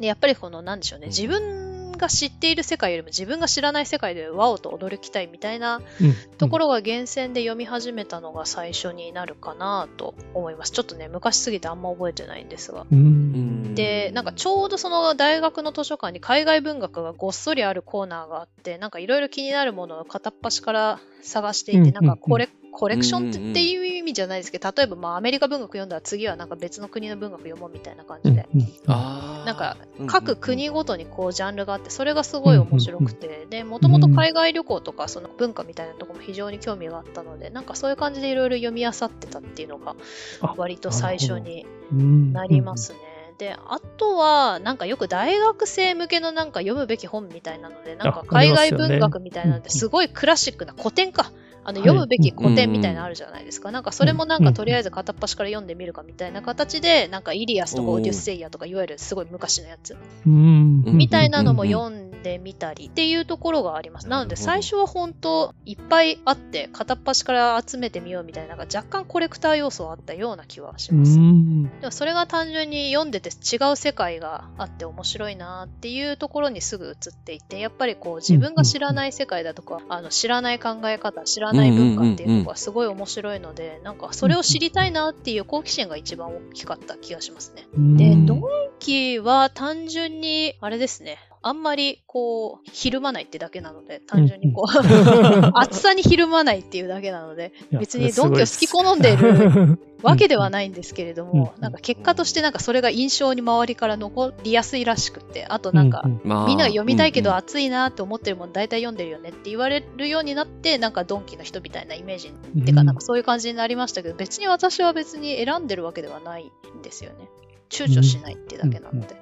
[0.00, 10.72] で、やっぱりこの、なんでしょうね、自分が知っている世界よりも自分が知らない世界でワオと驚きたいみたいなうんところが厳選で読み始めたのが最初になるかなと思います。
[10.72, 12.82] ちょっとね、昔すぎてあんま覚えてないんですが。
[12.82, 12.86] う。
[12.90, 28.48] うんで、なんかちょうどその大学の図書館に海外文学がごっそりあるコーナーがあって、なんかいろいろ気になるものを片っ端から探していて、うんなんかコレコレクションっていう意味じゃないですけど、例えばまあアメリカ文学読んだら次はなんか別の国の文学読もうみたいな感じで、
[28.86, 30.06] なんかうん。
[30.06, 39.94] 各国ごとにこうジャンルがあって、それがすごい面白くて、で、もともと海外旅行とかその文化みたいなところも非常に興味があったので、なんかそういう感じでいろいろ読み漁ってたっていうのが
[40.40, 42.32] あ割と最初にうん。
[42.32, 42.98] なりますね。
[43.42, 51.32] で、あとは、なんかよく大学生向けのなんか読むべき本みたいなので、なんか海外文学みたいなので、うんすごいクラシックな古典か。
[51.64, 53.70] あのはい読むべき古典みたいなのあるじゃないですか。
[53.70, 64.08] なんかそれもなんかとりあえず片っ端から読んでみるかみたいな形で、なんかイリアスとかオデュッセイヤとかいわゆるすごい昔のやつみたいなのも読んでみたりっていうところがあります。
[64.08, 71.18] なので最初は本当いっぱいあって片っ端から集めてみようみたいななんか若干コレクター要素はあったような気はしうます。
[71.18, 71.64] ん。
[71.80, 87.66] でもそれが単純に読んでて違う世界があって面白いなっていうところにすぐ移っていってやっぱりこう自分が知らない世界だとかあの知らない考え方知らない文化っていうのがすごい面白いのでなんかそれを知りたいなっていう好奇心が一番大きかった気がしますね。
[87.96, 88.26] でうん。
[88.26, 88.42] ドン
[88.78, 94.66] キは単純にあれですねあんまりこうひるまないってだけなので単純にこう
[95.54, 107.38] 暑さにひるまないっていうだけなので別にドンキを好き好んでいる わけではないんですけれども、うんなんか結果としてなんかそれが印象に周りから残りやすいらしくって、あとなんか、まあみんなが読みたいけどうんうん。
[107.38, 117.28] 熱いなって思ってるもの大体読んでるよねって言われるようになって、なんかドンキの人みたいなイメージってか、なんかそういう感じになりましたけど、別に私は別に選んでるわけではないんですよね。
[117.72, 119.16] 躊躇しないってだけなので。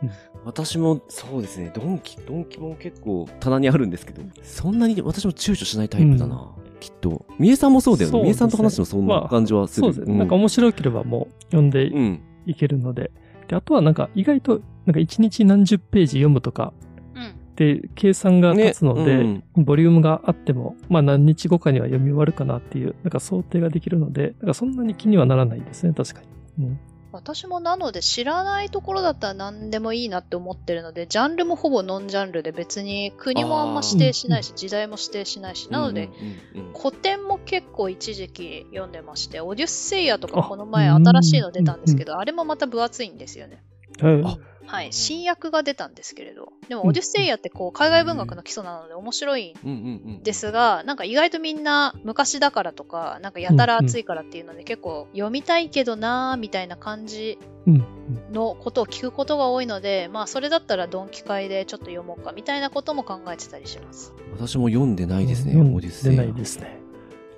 [0.45, 6.51] 私もそうですね、ドンキ、ドンキも結構棚にあるんですけど、そんなに私も躊躇しないタイプだな。
[6.81, 7.25] きっと。
[7.39, 8.19] 三重さんもそうだよね。
[8.19, 9.93] ね三重さんと話してもそんな感じはする。
[9.93, 10.19] そうですね。
[10.19, 12.21] なんか面白ければもう読んでうん。
[12.47, 13.13] いけるので。
[13.47, 16.73] で、あとはなんか意外と、なんか1日何十ページ読むとか、
[17.15, 17.35] うん。
[17.55, 26.21] で、計算が立つので、ねボリュームがあっても、まあ何日後かには読み終わるかなっていう、なんか想定ができるので、なんかそんなに気にはならないですね、確か
[26.59, 26.65] に。
[26.65, 26.81] うん。
[27.13, 36.07] 私もなので知らないところだったら何でもいいなって思ってるので、ジャンルもほぼノンジャンルで別に国もあんま指定しないし、時代も指定しないし、なので、
[36.55, 43.63] うんうんうん古典も結構一時期読んでまして、オデュッセイヤとかあこの前新しいの出たんですけど、あれもまた分厚いんですよね。
[44.71, 50.21] はい、新訳が出たんですけれど、でもオデュッセイヤってこう海外文学の基礎なので面白いうん。
[50.23, 57.85] ですが、なんか意外とみんな昔だからとか、なんかやたら熱いからっていうので結構読みたいけどなーみたいな感じうん。
[58.33, 64.15] のことを聞くことが多いので、まあそれだったらドンキ会でちょっと読もうかみたいなことも考えてたりします。
[64.37, 66.79] 私も読んでないですね、オデュッセイヤでないですね。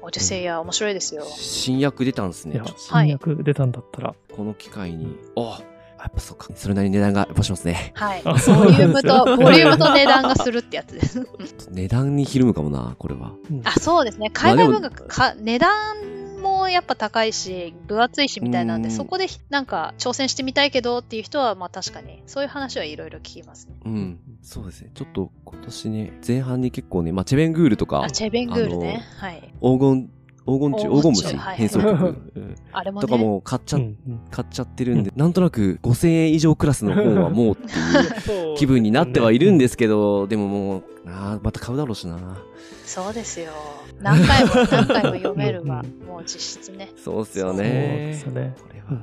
[0.03, 1.25] オデュッセイヤ面白いですよ。
[1.25, 4.15] 新訳出たんですね新訳出たんだったら。
[4.35, 5.17] この機会に。
[5.37, 5.61] あ
[6.03, 6.49] やっぱそうか。
[6.55, 7.93] それなりに値段がやっぱしますね。
[7.95, 8.23] はい。
[8.25, 11.27] あボそうリュームと、ボリュームと値段がするってやつです。
[11.71, 13.33] 値段にひるむかもな、これは。
[13.51, 14.31] うんあ、そうですね。
[14.31, 15.73] 海外文学か、値段
[16.43, 23.75] もやっぱ高いし、分厚いしみたいなんで、うんそこでなんか挑戦してみたいけどっていう人は、まあ確かに、そういう話はいろいろ聞きますね。
[23.85, 24.19] うん。
[24.43, 24.91] そうですね。
[24.95, 29.05] ちょっと今年ね、前半に結構ね、まあ、チェベングールとかあ、、チェベングールね。
[29.19, 29.41] はい。
[29.63, 30.11] 黄金、
[30.47, 33.07] 黄金虫、黄金虫変装曲、う んあれもね。
[33.07, 33.79] とかも買っちゃ、
[34.31, 42.17] 買っちゃってるんで、なんとなく5000円以上クラスの本はもうっていう気分になってはいるんですけど、 でももう、あーまた買うだろうしな。
[42.85, 43.53] そうですよ。
[44.01, 45.83] 何回も何回も読めるわ。
[45.85, 46.91] うんもう実質ね。
[46.97, 48.15] そうっすよそうでね。
[48.21, 48.55] すよね。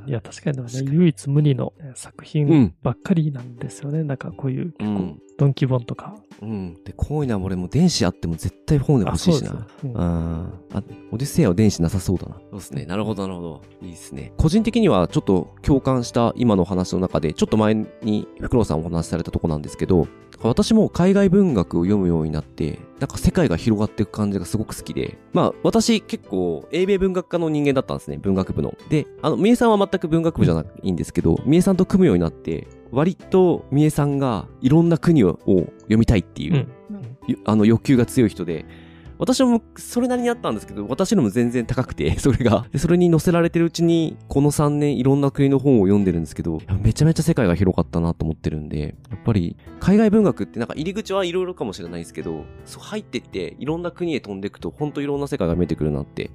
[0.08, 2.76] いや、確かにね唯一無二のえー作う品ん。
[2.84, 4.04] ばっかりなんですよね。
[4.04, 5.20] なんかこういうう結構、ん。
[5.38, 6.16] ドンキ本とか。
[6.42, 6.74] うん。
[6.84, 9.68] で、こういうのは俺も電子あっても絶対本で欲しいしな。
[9.84, 9.94] うん。
[9.98, 12.36] あ、オデュッセイヤは電子なさそうだな。
[12.36, 12.86] そうですね。
[12.86, 13.62] なるほど、なるほど。
[13.82, 14.34] いいですね。
[14.38, 20.08] 個人的にはちょっと共感した今の話の中で、ちょっと前にフクロウさんお話しされたとこなんですけど、
[20.42, 28.76] 私も海外文学を読むようになって、なんか世界が広がっていく感じがすごく好きで、まあ私結構英米文学科の人間だったんですね、文学部の。
[28.90, 36.54] で、あの、三重さんは全く文学部じゃないんですけど、三重さんと組むようになって、割と三重さんがいろんな国を読みたいっていう、
[36.90, 37.18] うん。
[37.28, 38.66] ゆあの欲求が強い人で、
[39.20, 42.66] 私もそれなりにあったんですけど、私のも全然高くて、 それが。
[42.72, 56.32] でそれに載せられてるうちに、この3年いろんな国の本を読んでるんですけど、めちゃめちゃ世界が広かったなと思ってるんで、やっぱり海外文学ってなんか入り口はいろいろかもしれないですけど、そう入ってっていろんな国へ飛んでいくと、ほんといろんな世界が見えてくるなって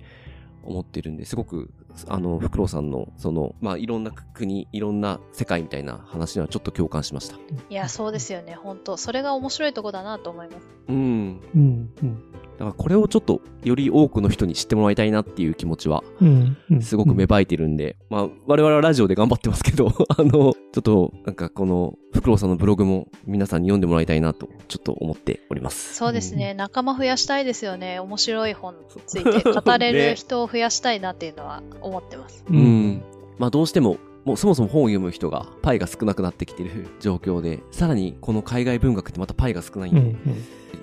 [0.62, 1.70] 思ってるんで、すごく、
[2.08, 7.36] あの、フクロウさんの、その、まあ、いろんな国、いろんな世界みたいな話にはちょっと共感しました。
[7.36, 8.54] いや、そうですよね。
[8.54, 10.66] 本当それが面白いとこだなと思います。
[10.88, 11.40] うん。
[11.54, 11.90] うん。
[12.02, 12.22] うん。
[12.58, 16.56] だからこれをちょっとより多くの人に知ってもらいたいなっていう気持ちはうん。
[16.70, 25.94] うんすごく芽生えてるんで、まあ我々はラジオで頑張ってますけど、 あの、ちょっとなんかこのフクロウさんのブログも皆さんに読んでもらいたいなとちょっと思っております。
[25.94, 27.98] そうですね、仲間増やしたいですよね。
[28.00, 32.44] 面白い本について語れねる人を増やしたいなっていうのは思ってます。
[32.48, 33.02] ううんん。
[33.38, 40.16] まあどうしても、もうそもそも本を読む人がパイが少なくなってきてる状況で、さらにこの海外文学ってまたパイが少ないんで、うんうん。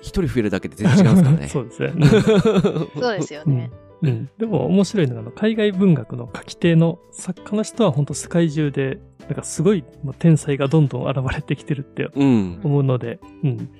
[0.00, 2.00] 一、人増えるだけで全然違うんですそからね。
[2.02, 2.90] うですね。
[3.00, 3.70] そうですよね。
[4.02, 4.30] うん。
[4.38, 9.84] でも面白いのが、あの海外文学の書き手の作家の人は本当世界中で、なんかすごい
[10.18, 12.60] 天才がどんどん現れてきてるってうん。
[12.62, 13.70] 思うので、うん。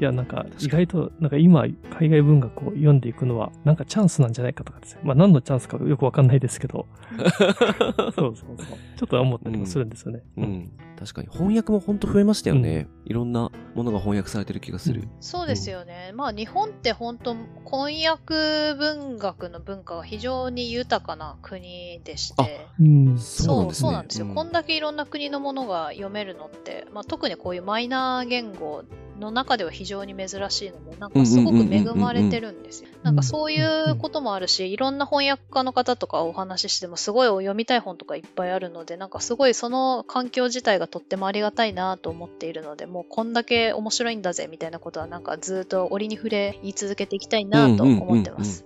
[0.00, 1.66] いや、なんか意外と、なんか今、
[1.98, 5.02] 海外文学を読んでいくのは、なんかチャンスなんじゃないかとかですね。
[5.04, 6.86] まあ何のチャンスかよくわかんないですけど、
[7.18, 8.56] そうそうそう。
[8.96, 10.22] ちょっと思ったりもするんですよね。
[10.38, 10.72] うん。
[10.98, 12.88] 確かに翻訳も本当増えましたよね。
[13.04, 15.06] いろんなものが翻訳されてる気がする。
[15.20, 16.12] そうですよね。
[16.14, 17.34] まあ日本って本当
[17.64, 22.66] 翻訳文学の文化が非常に豊かな国でして。
[22.80, 23.18] うん。
[23.18, 28.84] そうなんですねそうなんですよ、うんこんだけいろんな国のものが読めるのって、まあ、特にこういうマイナー言語
[29.20, 32.88] の中では非常に珍しいので、なんかすごく恵まれてるんですよ。
[33.02, 48.64] なんかそういうこともあるし、いろんな翻訳家の方とかお話ししてもすごい読みたい本とかいっぱいあるので、なんかすごいその環境自体がとってもありがたいなと思っているので、もうこんだけ面白いんだぜみたいなことはなんかずっと折に触れ言い続けていきたいなと思ってます。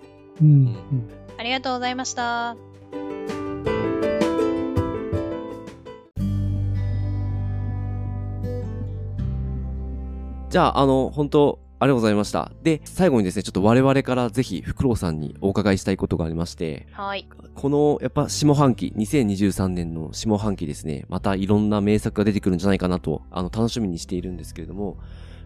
[1.37, 2.74] ありがとうございました。
[10.55, 12.53] じゃあ、あの、本当ありがとうございました。
[12.63, 17.27] で、最後にですね、ちょっと我々からぜひ、フクロウさんにお伺いしたいことがありまして、はい。
[17.57, 24.97] この、やっぱ下半期、2023年の下半期ですね、またいろんな名作が出てくるんじゃないかなと、あの、楽しみにしているんですけれども、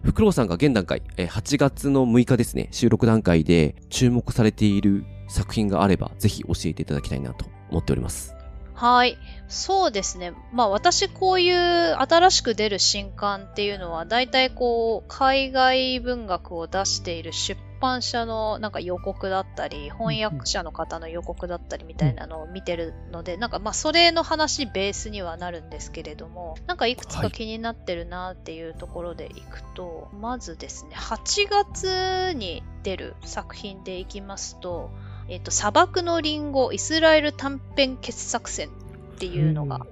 [0.03, 8.35] フクロウさんが現段階、えー8月の6日ですね、収録段階で注目されている作品があれば、ぜひ教えていただきたいなと思っております。
[8.79, 9.17] はい。
[9.49, 10.31] そうですね。
[10.53, 11.57] まあ私こういう
[11.99, 34.89] 新しく出る新刊っていうのは大体こう海外文学を出している出版社のなんか予告だったり翻訳者の方の予告だったりみたいなのを見てるのでなんかまあそれの話ベースにはなるんですけれどもなんかいくつか気になってるなっていうところでいくと、まずですね8月に出る作品でいきますと
[35.29, 38.71] えっと、砂漠のリンゴ、イスラエル短編傑作選っ
[39.19, 39.85] ていうのが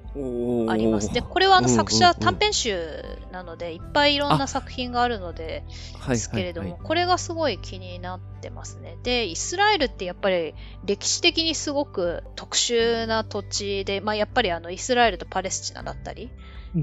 [0.71, 1.13] あります。
[1.13, 5.63] で、これはあのうん作者、短編集なので、いっぱいいろんな作品があるので、
[5.99, 8.97] はいですけれども、はいはいこれがすごい気になってますね。
[9.03, 16.31] で、イスラエルってやっぱり歴史的にすごく特殊な土地で、まあやっぱりあのイスラエルとパレスチナだったりうん、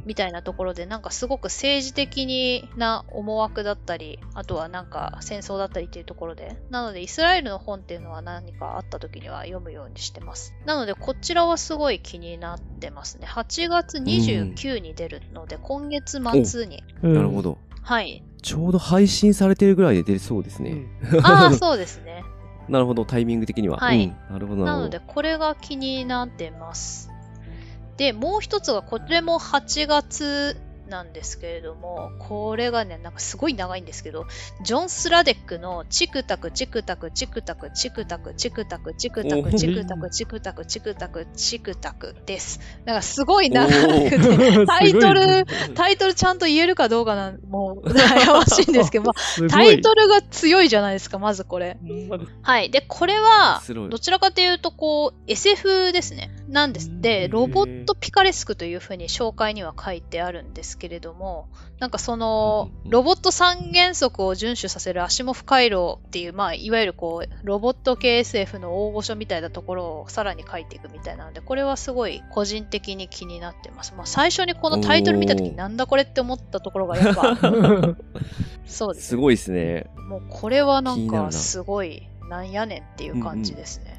[0.04, 10.54] みたいなところで、なんかすごく政治的にな思惑だったり、あとはなんか戦争だったりっていうところで、なのでイスラエルの本っていうのは何かあった時には読むようにしてます。
[10.64, 13.26] なのでこちらはすごい気になってますね。
[13.26, 16.82] 8月29に出るので、今月末に。
[17.02, 17.42] うんなるほ。
[17.42, 17.58] ど。
[17.82, 18.24] はい。
[18.42, 20.86] ちょうど配信されてるぐらいで出そうですね。
[21.22, 22.24] ああ、そうですね。
[22.68, 23.76] なるほど、タイミング的には。
[23.76, 24.78] はいうんなるほど、なるほど。
[24.78, 27.10] なので、これが気になってます。
[27.96, 30.56] で、もう一つが、これも8月
[30.88, 34.26] なんですけれども、これがね、なんかすごい長いんですけど、
[34.62, 42.60] ジョン・スラデックのチクタク、チクタク、チクタク、チクタク、チクタク、チクタおク、チクタク、チクタク、チクタク、チクタクです。
[42.84, 51.78] なんかすごい長くて、 タイトル、タイトルちゃんと言えるかどうかなん、もう悩ましいんですけど、 まあタイトルが強いじゃないですか、まずこれ。
[52.18, 52.28] ル。
[52.42, 52.70] はい。
[52.70, 56.30] で、これはどちらかというと、こう、SF ですね。
[56.54, 56.88] なんです。
[56.88, 61.48] へで、ーロボットピカレスクというふうに紹介には書いてあるんですけれども、
[61.80, 73.92] なんかそのロボット三原則を遵守させるアシモフ回路っていう、まあ、いわゆるこう、ロボット系 SF の大御所みたいなところをさらに書いていくみたいなので、これはすごい個人的に気になってます。
[73.96, 77.36] まあ、最初にこのタイトル見たときおーなんだこれって思ったところがやっぱ、
[78.64, 79.86] そうですすごいですね。
[80.08, 83.93] もうこれはなんかすごいなんやねんっていう感じですね。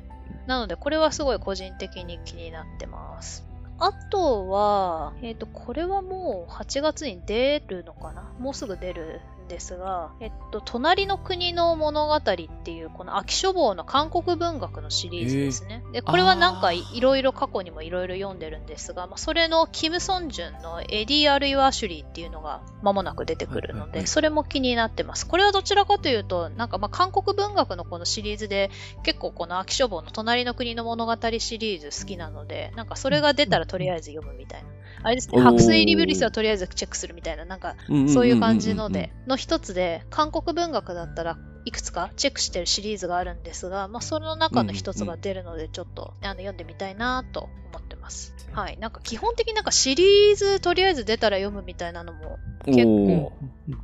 [0.47, 3.45] なのでこれはすごい個人的に気になってます。
[3.77, 8.31] あとは、えっ、と、これはもう8月に出るのかな？
[8.39, 15.83] もうすぐ出るんですが、えっと、隣の国の物語っていう、亜紀書房の韓国文学のシリーズですね。
[15.93, 25.27] で、これはなんかいいろいろ過去にもいろいろ読んでるんですが、まあ、それのキム・ソンジュンのエディ・あるいは・アシュリーっていうのが間もなく出てくるので、それも気になってます。
[25.27, 28.71] これはどちらかというと、なんかまあ韓国文学のこのシリーズで
[29.03, 34.69] 結構この秋書房の隣の国の物語シリーズ好きなので、なんかそれが出たらとりあえず読むみたいな。
[35.05, 37.75] あれですね、白水リブリスはとりあえずチェックするみたいな、なんか
[38.11, 48.33] そういう感じので、の一つで、韓国文学だったら、いくつかチェックしてるシリーズがあるんですが、まあ、その中の一つが出るので、ちょっと、あの読んでみたいなと思ってます。
[48.51, 48.77] はい。
[48.79, 53.33] なんか基本的になんかシリーズとりあえず出たら読むみたいなのも結構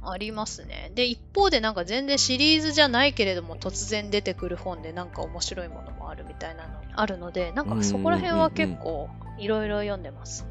[0.01, 0.91] ありますね。
[0.95, 10.45] で、一方でなんか全然シリーズじゃないけれども突然出てくる本でなんか面白いものもあるみたいなのあるので、なんかそこら辺は結構いろいろ読んでます。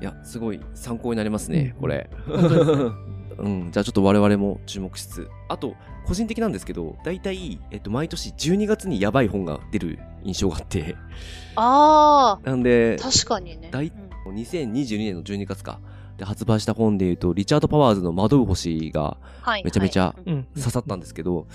[0.00, 1.80] いや、すごい参考になりますね、うん。
[1.80, 2.10] これ。
[3.36, 5.74] うん、じゃあちょっと我々も注目しつつ、あと、
[6.06, 10.94] 個人的なんですけど、大体、えっと、毎年12月にやばい本が出る印象があって、
[11.56, 13.68] あなんであ、、確かにね。
[13.72, 13.92] 大
[14.26, 14.34] うん。
[14.36, 15.80] 2022年の12月か、
[16.16, 19.64] で発売した本で言うと、リチャード・パワーズの惑う星がはい。
[19.64, 20.14] めちゃめちゃ。
[20.24, 21.46] 刺さったんですけど、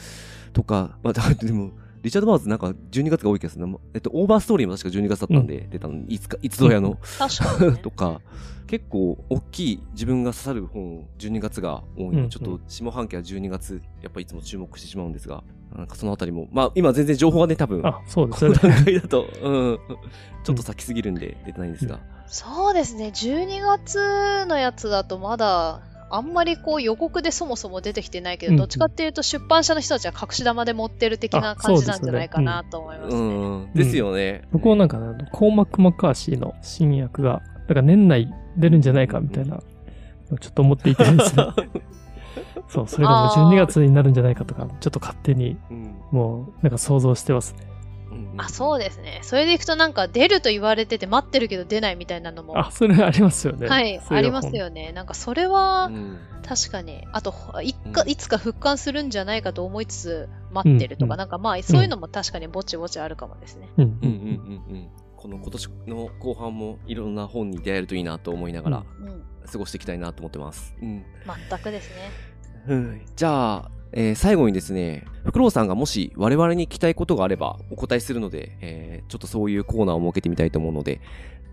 [0.54, 1.72] とか、まあ、でも、
[2.02, 3.78] リチャード・パワーズなんか12月が多い気がするな。
[3.94, 6.98] えっと、オーバーストーリーも確か12月だったんで、出たの、いつか、いつぞやの。
[7.18, 7.78] 確かに、ね。
[7.84, 8.22] とか、
[8.68, 12.12] 結構大きい自分が刺さる本12月が多いの。
[12.12, 12.30] で、うん。
[12.30, 15.44] ちょっと下半期は12月やっぱいつも注目してしまうんですが
[15.76, 16.48] なんかそのあたりも。
[16.52, 18.60] まあ今全然情報がね多分あ、そうですこのね。
[18.62, 19.80] 段階だと、うん、
[20.44, 23.08] ちょっと先すぎるんで出てないんですが、そうですね。
[23.08, 25.82] 12月のやつだとまだ、
[26.12, 28.58] あんまりこう予告でそもそも出てきてないけど、うん。
[28.58, 33.16] どっちかっていうと出版社の人たちは隠し玉で持ってる的なあ感じなんじゃないかなと思います。
[33.16, 33.58] うね。
[33.66, 39.58] ん、ですよね、僕もなんかね、あのコーマック・マッカーシーの新薬が、だから年内出るんじゃないかみたいな、
[40.40, 41.46] ちょっと思っていてですね。
[42.70, 45.96] そう、それがもうあー12月になるんじゃないかとか、ちょっと勝手にうん。
[46.12, 47.69] もうなんか想像してますね。
[48.34, 49.20] うんあ、そうですね。
[49.24, 53.68] それでいくとなんか出ると言われてて待ってるけど出ないみたいなのも、あ、それありますよね。
[53.68, 54.92] はい、ありますよね。
[54.92, 56.20] なんかそれはうん。
[56.42, 58.10] 確かに、あといかうん。
[58.10, 61.20] いつか復刊するんじゃないかと思いつつ待ってるとか、うん。
[61.20, 63.70] なんかまあそういうのも確かにぼちぼちあるかもですね。
[63.78, 63.84] うん。
[63.84, 64.10] うんうん
[64.70, 64.90] うんうん。
[65.16, 71.06] この今年の後半もいろんな本に出会えるといいなと思いながらうん、過ごしていきたいなと思ってます、うん。
[71.50, 72.12] 全くですね。
[72.68, 73.06] うん。
[73.18, 81.02] じゃあ、えー最後にですね、フクロウさんがもし我々に聞きたいことがあればお答えするので、えーちょっとそういうコーナーを設けてみたいと思うので、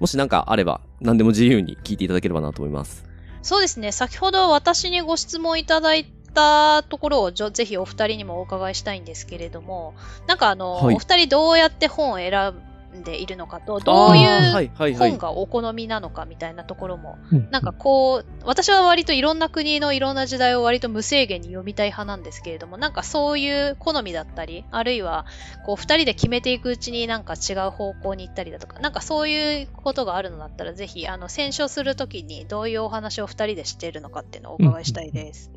[0.00, 3.06] もし何かあれば何でも自由に聞いていただければなと思います。
[3.42, 3.92] そうですね。
[3.92, 9.94] 先ほど私にご質問いただいたところをぜひお二人にもお伺いしたいんですけれども、
[10.26, 12.52] なんかあの、はいお二人どうやって本を選
[12.96, 25.26] んでいるのかと、どういうはいはいはい本がお好みなのかみたいなところも、うんなんかこう、私は割といろんな国のいろんな時代を割と無制限に読みたい派なんですけれども、なんかそういう好みだったり、あるいは、
[25.64, 35.50] こう、二人で決めていくうちになんか違う方向に行ったりだとか、なんかそういうことがあるのだったら、ぜひ、あの、選書するときにどういうお話を二人でしているのかっていうのをお伺いしたいです。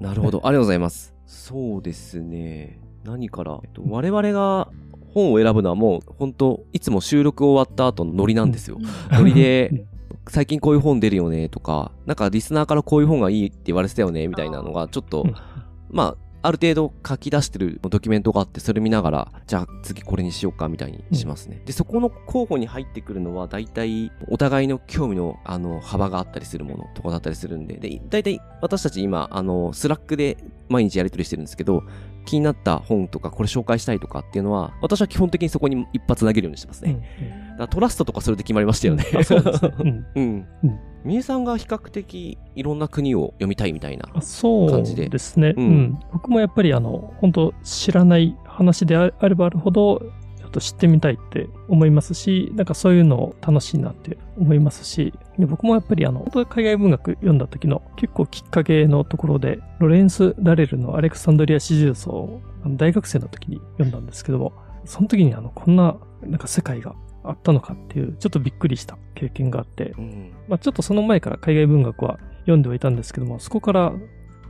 [0.00, 1.14] なるほど、ありがとうございます。
[1.26, 2.78] そうですね。
[3.04, 4.68] 何から、えっと、我々が
[5.16, 8.78] 本を選ぶのはもう本当いつも収録終わった後のノリなんですよ。
[9.10, 9.86] ノリで、
[10.28, 15.34] 最近こういう本出るよねとか、なんかリスナーからこういう本がいいって言われてたよねみたいなのがちょっとうん、
[15.90, 21.60] まあ、ある程度書き出してるドキュメントがあって、それ見ながら、じゃあ次これにしようかみたいにしますね。
[21.64, 30.36] で、そこの候補に入ってくるのは、大体、お互いの興味の、あの、幅があったりするものとかだったりするんで、で、大体、私たち今、あの、 Slack で
[30.68, 31.82] 毎日やり取りしてるんですけど、
[32.26, 37.48] 気になった本とか、これ紹介したいとかっていうのは、私は基本的にそこに一発投げるようにしてますうんね。
[37.52, 39.04] だからトラストとかそれで決まりましたよね。
[39.14, 39.72] あそうですね。
[39.80, 41.10] うん うんうん。
[41.10, 44.08] みえさんが比較的いろんな国を読みたいみたいな。
[44.14, 46.00] あそう感じでですね、ううんん。
[46.12, 50.00] 僕もやっぱりあの、本当知らない話でああればあるほど、
[50.38, 64.52] ちょっと知ってみたいって思いますし、なんかそういうの楽しいなって思いますし、で僕もやっぱりあの、本当に海外文学読んだ時の結構きっかけのところで、ロレンス・ラレルのアレクサンドリア四重奏を大学生の時に読んだんですけども、
[64.84, 66.94] その時にあの、こんな、なんか世界が
[67.30, 70.32] あったのかっていう、ちょっとびっくりした経験があって、うん。
[70.48, 73.92] まあ、ちょっとその前から海外文学は読んではいたんですけども、そこから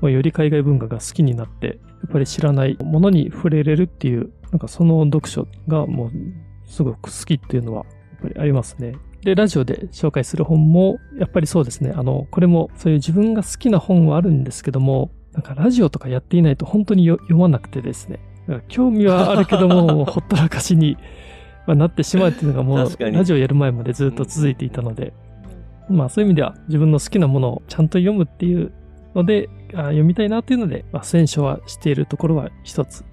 [0.01, 1.73] まあより海外文学が好きになって、や
[2.09, 6.11] っぱり知らないものに触れれるっていう、なんかその読書がもう
[6.65, 8.95] すごく好きっていうのはやっぱりありますね。
[9.23, 11.93] で、ラジオで紹介する本も、やっぱりそうですね。
[11.97, 18.21] あの、これもそういう自分が好きな本はあるんですけども、なんかラジオとかやっていないと本当によ読まなくてですね。
[18.69, 20.97] 興味はあるけども、ほったらかしに、
[21.67, 25.13] まあ、なってしまうっていうのがもう、ラジオやる前までずっと続いていたので、
[25.89, 28.73] まあそういう意味では自分の好きなものをちゃんと読むっていう
[29.15, 33.05] ので、あ読みたいなっていうので、まあ、選書はしているところは一つ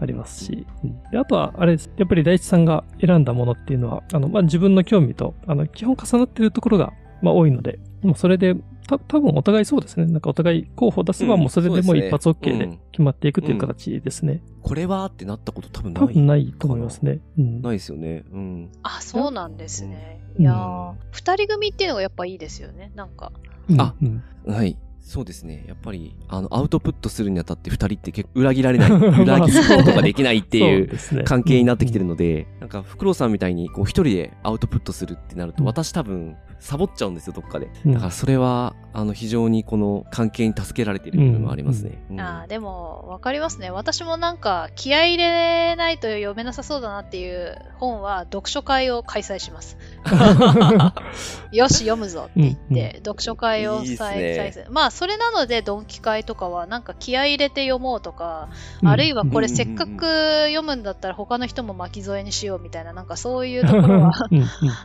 [0.00, 1.02] ありますし、うん。
[1.10, 1.90] であとはあれです。
[1.96, 8.54] やっぱり大地さんが選んだものっていうのは、あの、まあ、自分の興味と、あの、基本重なっているところが、まあ、多いので、もうそれで、
[8.98, 10.06] た多分お互いそうですね。
[10.06, 14.42] なんかお互い候補出せば、うんもうそれでもう一発 OK でうん決まっていくという形ですね。
[14.62, 16.02] これはってなったこと多分ない。
[16.02, 17.20] 多分ないと思いますね。
[17.38, 17.62] うん。
[17.62, 18.24] ないですよね。
[18.32, 18.68] うん。
[18.82, 20.20] あ、そうなんですね。
[20.36, 22.92] うんいやー、二人組っていうのがやっぱいいですよね。
[22.94, 23.32] なんか、
[23.68, 24.76] うんあうんはい。
[25.10, 25.64] そうですね。
[25.66, 28.90] やっぱり、あの、アウトプットするにあたって二人って結構裏切られない、
[29.22, 30.90] 裏切ることができないっていう
[31.22, 32.10] う関係になってきてるの。
[32.10, 37.70] ので、なんか、フクロウさんみたいに、こう、一人でアウトプットするってなると、うん私多分、サボっちゃうんですよ、どっかで。
[37.86, 42.02] うんだから、それは、あの、非常にこの関係に助けられている部分もありますね。
[42.10, 43.70] うんあーでも、わかりますね。
[43.70, 49.78] 私もなんか、気合い入れないと読めなさそうだなっていう本は、読書会を開催します。
[51.52, 54.66] よし、読むぞって言って、読書会をいいっす再ね。
[54.70, 58.50] まあ、それなので、ドンキ会とかは、なんか気合い入れて読もうとか、
[58.82, 64.12] うんあるいはこれうんせっかく読むんだったら他の人も巻き添えにしようみたいな、なんかそういうところは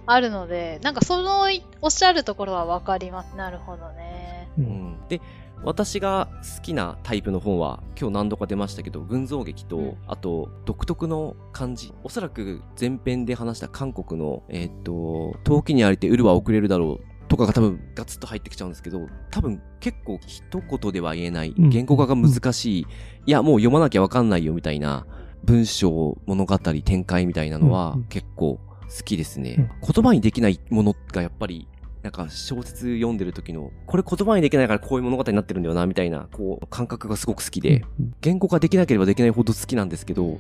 [0.06, 1.48] あるので、なんかその
[1.82, 3.36] おっしゃるところはわかります。
[3.36, 4.48] なるほどね。
[4.58, 5.20] ううんんで、
[5.66, 11.94] 私が好きなタイプの本は、今日何度か出ましたけど、群像劇と、うんあと、独特の漢字。
[12.06, 17.15] おそらく前編で話した韓国の、えーっと、遠きにありてウルは遅れるだろう。
[17.28, 21.70] とかが多分ガツッと入ってきちゃうんですけど、多分結構一言では言えない、うん。
[21.70, 22.88] 言語化が難しい、
[23.26, 25.06] いや、もう読まなきゃわかんないよみたいな
[25.44, 29.70] 文章、物語、展開みたいなのはうん結構好きですね。
[29.82, 31.68] 言葉にできないものがやっぱり
[32.06, 40.38] なんか小説読んでる時の、これ言葉にできないからこういう物語になってるんだよな、みたいな、こう、感覚がすごく好きで、うん言語化できなければできないほど好きなんですけど、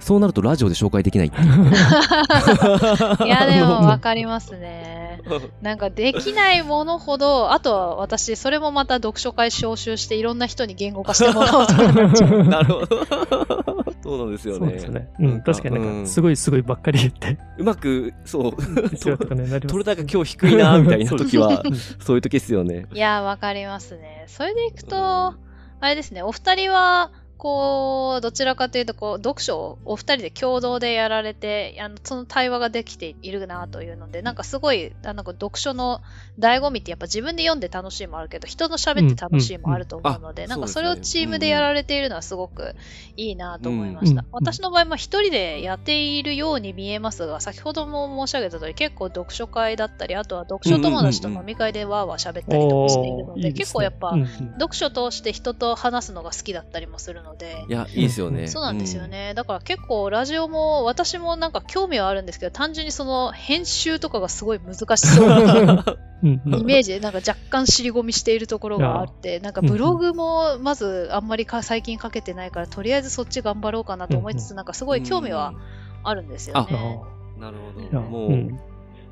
[0.00, 1.46] そうなるとラジオで紹介できないっていう。
[3.26, 5.20] いや、でも わかりますね。
[5.60, 12.44] なんかできないものほど、あとは私、それもまた読書会招集していろんな人に言語化してもらおうと思っちゃう。
[12.48, 13.84] なるほど。
[14.02, 14.58] そうなんですよね。
[14.58, 15.08] そうですね。
[15.20, 16.22] うん、確かになんか、すい。
[16.22, 19.66] ごいすごいばっかり言って、うまかく、そう、必要とかね、なります。
[19.68, 22.86] 取れ高今日低いな、みたいな時はうん、そういう時ですよね。
[22.92, 24.24] いや、わかりますね。
[24.26, 25.34] それでいくと、
[25.82, 27.10] あれですね、お二人は、
[27.40, 34.34] こう、どちらかというと、こう、読書をお二人で共同でやられて、あの、その対話ができているなというので、なん。
[34.34, 36.02] かすごい、あの、読書の
[36.38, 36.96] 醍醐味ってや。
[36.96, 40.48] っぱ自分で読んで楽しいもあるけど、人の喋って楽しいもあると思うので、うん。
[40.48, 40.60] うんなん。
[40.60, 41.60] かそれをチームでや。
[41.60, 42.74] られているのはすごく
[43.16, 44.20] いいなと思いました。
[44.22, 53.90] うん私の場合、まあ一人でやっているように見えますが、先ほども申し上げた通り、結構読書会だったり、あとは読書友達と飲み会でわーわー喋ったりとかしているので、結構や。
[53.90, 54.28] っぱ、うんうん。
[54.58, 57.29] 読書通して人と話すのが好きだったりもするので
[57.68, 58.46] い、や、いいですよね。
[58.48, 59.34] そうなんですよね。
[59.34, 65.84] だから結構ラジオも私もなんか興味はあるんですけど、単純にその編集とかがすごい難しそうな
[66.22, 75.54] うんうんイメージでなんか若干尻込みしているところがあって、なんかブログもまずあんまりか最近かけてないから、とりあえずそっち頑張ろうかなと思いつつ、なんかすごい興味は
[76.02, 77.02] あるんですよあね。
[77.36, 77.40] うん。
[77.40, 78.00] なるほいやど。
[78.00, 78.60] もう、うん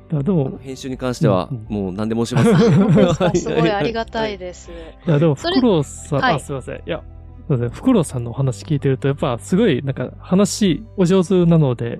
[0.09, 2.53] だでも、編集に関してはうん、もう何でもします。
[2.53, 4.71] 本当ですごいありがたいです。
[5.05, 6.77] いや、でも、それフクロウさん、はいあ、すいません。
[6.77, 7.03] いや、
[7.49, 7.69] すいません。
[7.69, 11.99] フクロウさんのお話聞いてると、やっぱ、すごい、なんか、話、お上手なので、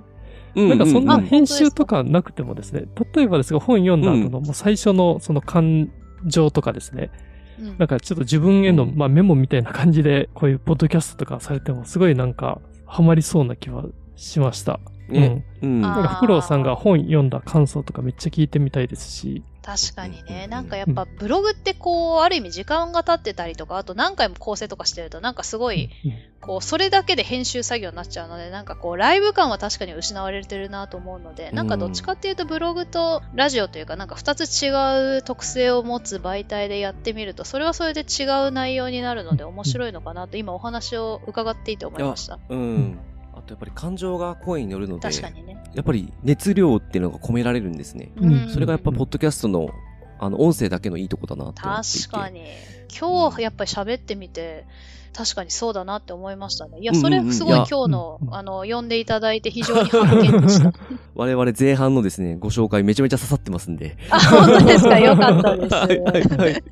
[0.54, 2.84] うなんかそんうな編集とかなくてもですね、
[3.14, 5.90] 例えばですが、本読んだ後の、もう最初の、その感
[6.24, 7.30] 情とかですね、うん
[7.76, 13.84] なんかちょっと自分への、うんまあメモみたいな感じで、こういうポッドキャストとかされても、すごいなんか、ハマりそうな気は
[14.16, 14.80] しました。
[15.08, 15.44] ね。
[15.60, 15.84] うん。
[15.84, 25.90] あなんか、フクロウさんが本読んだ感想とかめっちゃ聞いてみたいですし、確かにね、うんなんかやっぱブログってこう、ある意味時間が経ってたりとか、あと何回も構成とかしてると、なんかすごい、
[26.40, 42.38] こう、それだけで編集作業になっちゃうので、なんかこう、ライブ感は確かに失われてるなと思うので、なんかどっちかっていうとブログとラジオというか、なんか二つ違う特性を持つ媒体でやってみると、それはそれで違う内容になるので面白いのかなと、今お話を伺っていて思いました。
[42.48, 42.98] うん。
[43.50, 45.62] やっぱり感情が声に乗るので、確かにね。
[45.74, 48.12] やっぱり熱量っていうのが込められるんですね。
[48.16, 49.70] うんそれがやっぱポッドキャストの、
[50.18, 52.08] あの、音声だけのいいとこだなって思っていて。
[52.08, 52.28] 確か。
[52.30, 52.44] に。
[52.98, 54.66] 今日やっぱり喋ってみて、
[55.12, 56.78] 確かにそうだなって思いましたね。
[56.80, 60.72] いや、うんうんそれすごい今日の、うんあの、呼んでいただいて非常に発見でした。
[61.14, 63.96] 我々前半のですね、ご紹介めちゃめちゃ刺さってますんで。
[64.08, 64.98] あ、本当ですか？
[64.98, 65.74] よかったです。
[65.74, 66.62] はいはいはい。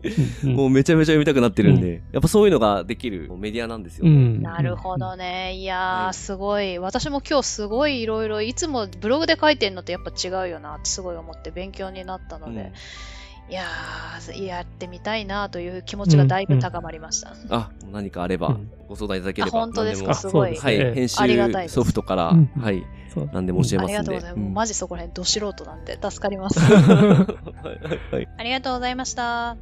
[0.44, 4.10] うんもうめちゃめちゃ読みたくなってるんで、やっぱそういうのができるメディアなんですよね。
[4.10, 5.54] うんなるほどね。
[5.54, 6.78] いやー、はいすごい。
[6.78, 12.72] 私も今日すごいいろいろ、いつもブログで書いてるのとやっぱ違うよなってすごい思って勉強になったので、
[13.48, 17.32] いやー、やってみたいなという気持ちがだいぶ高まりました。
[17.48, 19.58] あ、何かあればうんご相談いただければ。
[19.58, 20.08] あ本当ですか？
[20.08, 23.92] 何すごいもはい、ええ編ありがたいです集ソフトから、うんはい、そう何でも教えあますんで。
[23.92, 24.40] りがとうございます。
[24.40, 26.60] もうマジそこら辺ど素人なんで助かります。
[26.60, 27.74] はいは
[28.12, 28.28] いはい。
[28.36, 29.56] ありがとうございました。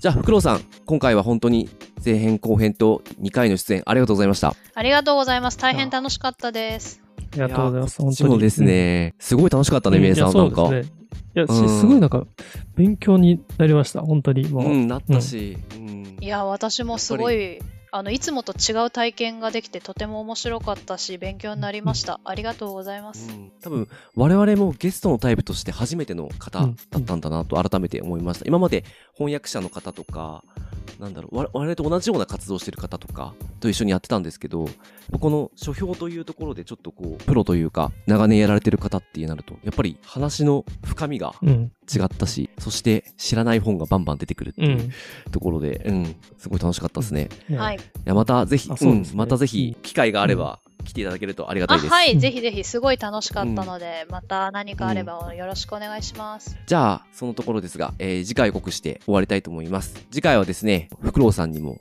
[0.00, 1.68] じゃあ、フクロウさん、今回は本当に
[2.04, 4.54] 前編後編と2回の出演ありがとうございました。
[4.74, 5.58] ありがとうございます。
[5.58, 7.00] 大変楽しかったです。
[7.16, 8.02] ありがとうございます。
[8.02, 8.38] 本当に。
[8.38, 10.56] ですね、すごい楽しかったね、うんメイさん、いやなんか。
[10.56, 10.92] そうですね。
[11.34, 12.26] いや、すごいなんか、
[12.76, 14.00] 勉強になりました。
[14.00, 14.48] 本当に。
[14.48, 14.64] もう。
[14.64, 15.58] うん、なったし。
[15.74, 22.20] うんいや、私もすごいあのいつもと違う体験ができてとても面白かったし勉強になりました。
[22.24, 23.30] ありがとうございます。
[23.30, 28.44] うん多分我々もゲストのタイプとして初めての方だったんだなと改めて思いました。
[28.46, 28.84] 今まで
[29.14, 30.44] 翻訳者の方とか、
[30.98, 34.68] なんだろう、我々と同じような活動してる方とかと一緒にやってたんですけど、
[35.20, 41.34] この書評というところでちょっとこう、プロというか、長年やられてる方ってなると、やっぱり話の深みが。
[41.94, 44.64] 違ったし、そして知らない本がバンバン出てくるってう。
[44.66, 44.92] いうん
[45.30, 47.28] ところで、うん、すごい楽しかったですね。
[47.50, 47.78] いはい。
[48.04, 51.92] や、またぜひ、うですねんまたぜひ、機会があれば来ていただけるとありがたいです。
[51.92, 56.56] あはい、うんぜひぜひすごい楽しかったので、また何かあればよろしくお願いします。
[56.66, 59.94] じゃあ、そのところですが、えー次回予告して終わりたいと思います。
[60.10, 61.78] 次回はですね、フクロウさんにも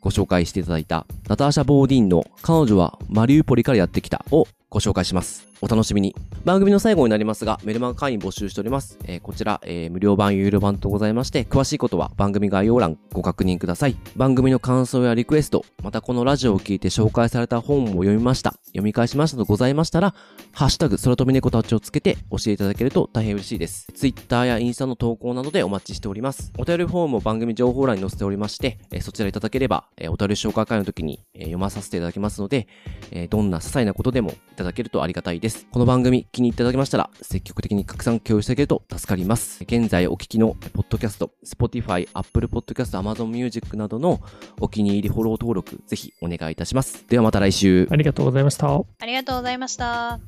[0.00, 5.46] ご紹介していただいた、ナターシャ・ボーディーンの彼女はマリウポリからやってきたをご紹介します。
[5.62, 6.14] お楽しみに。
[6.44, 8.98] 番組の最後になりますが、メルマガ会員募集しております。
[9.04, 13.96] えーこちら、えー無料版、有料版とございまして、詳しいことは番組概要欄ご確認ください。
[14.16, 20.14] 番組の感想やリクエスト、またこのラジオを聞いて紹介された本を読みました、読み返しましたとございましたら、
[20.52, 23.86] ハッシュタグ、空飛び猫たちをつけて教えていただけると大変嬉しいです。
[23.94, 26.52] Twitter やインスタの投稿などでお待ちしております。
[26.58, 32.66] お便りフォームも番組情報欄に載せておりまして、えーそちらいただければ、えーお便り紹介会の時に、えー読まさせていただきますので、
[33.12, 35.66] えーどんな些細なことでもただけるとありがたいです。
[35.70, 39.62] この番組気に入っていただけましたら、積極的に拡散共有していただけると助かります。
[39.64, 44.20] 現在お聞きのポッドキャスト、Spotify、Apple Podcast、Amazon Music などの
[44.60, 47.06] お気に入りフォロー登録、ぜひお願いいたします。
[47.08, 47.86] ではまた来週。
[47.90, 48.74] ありがとうございました。
[48.74, 50.20] ありがとうございました。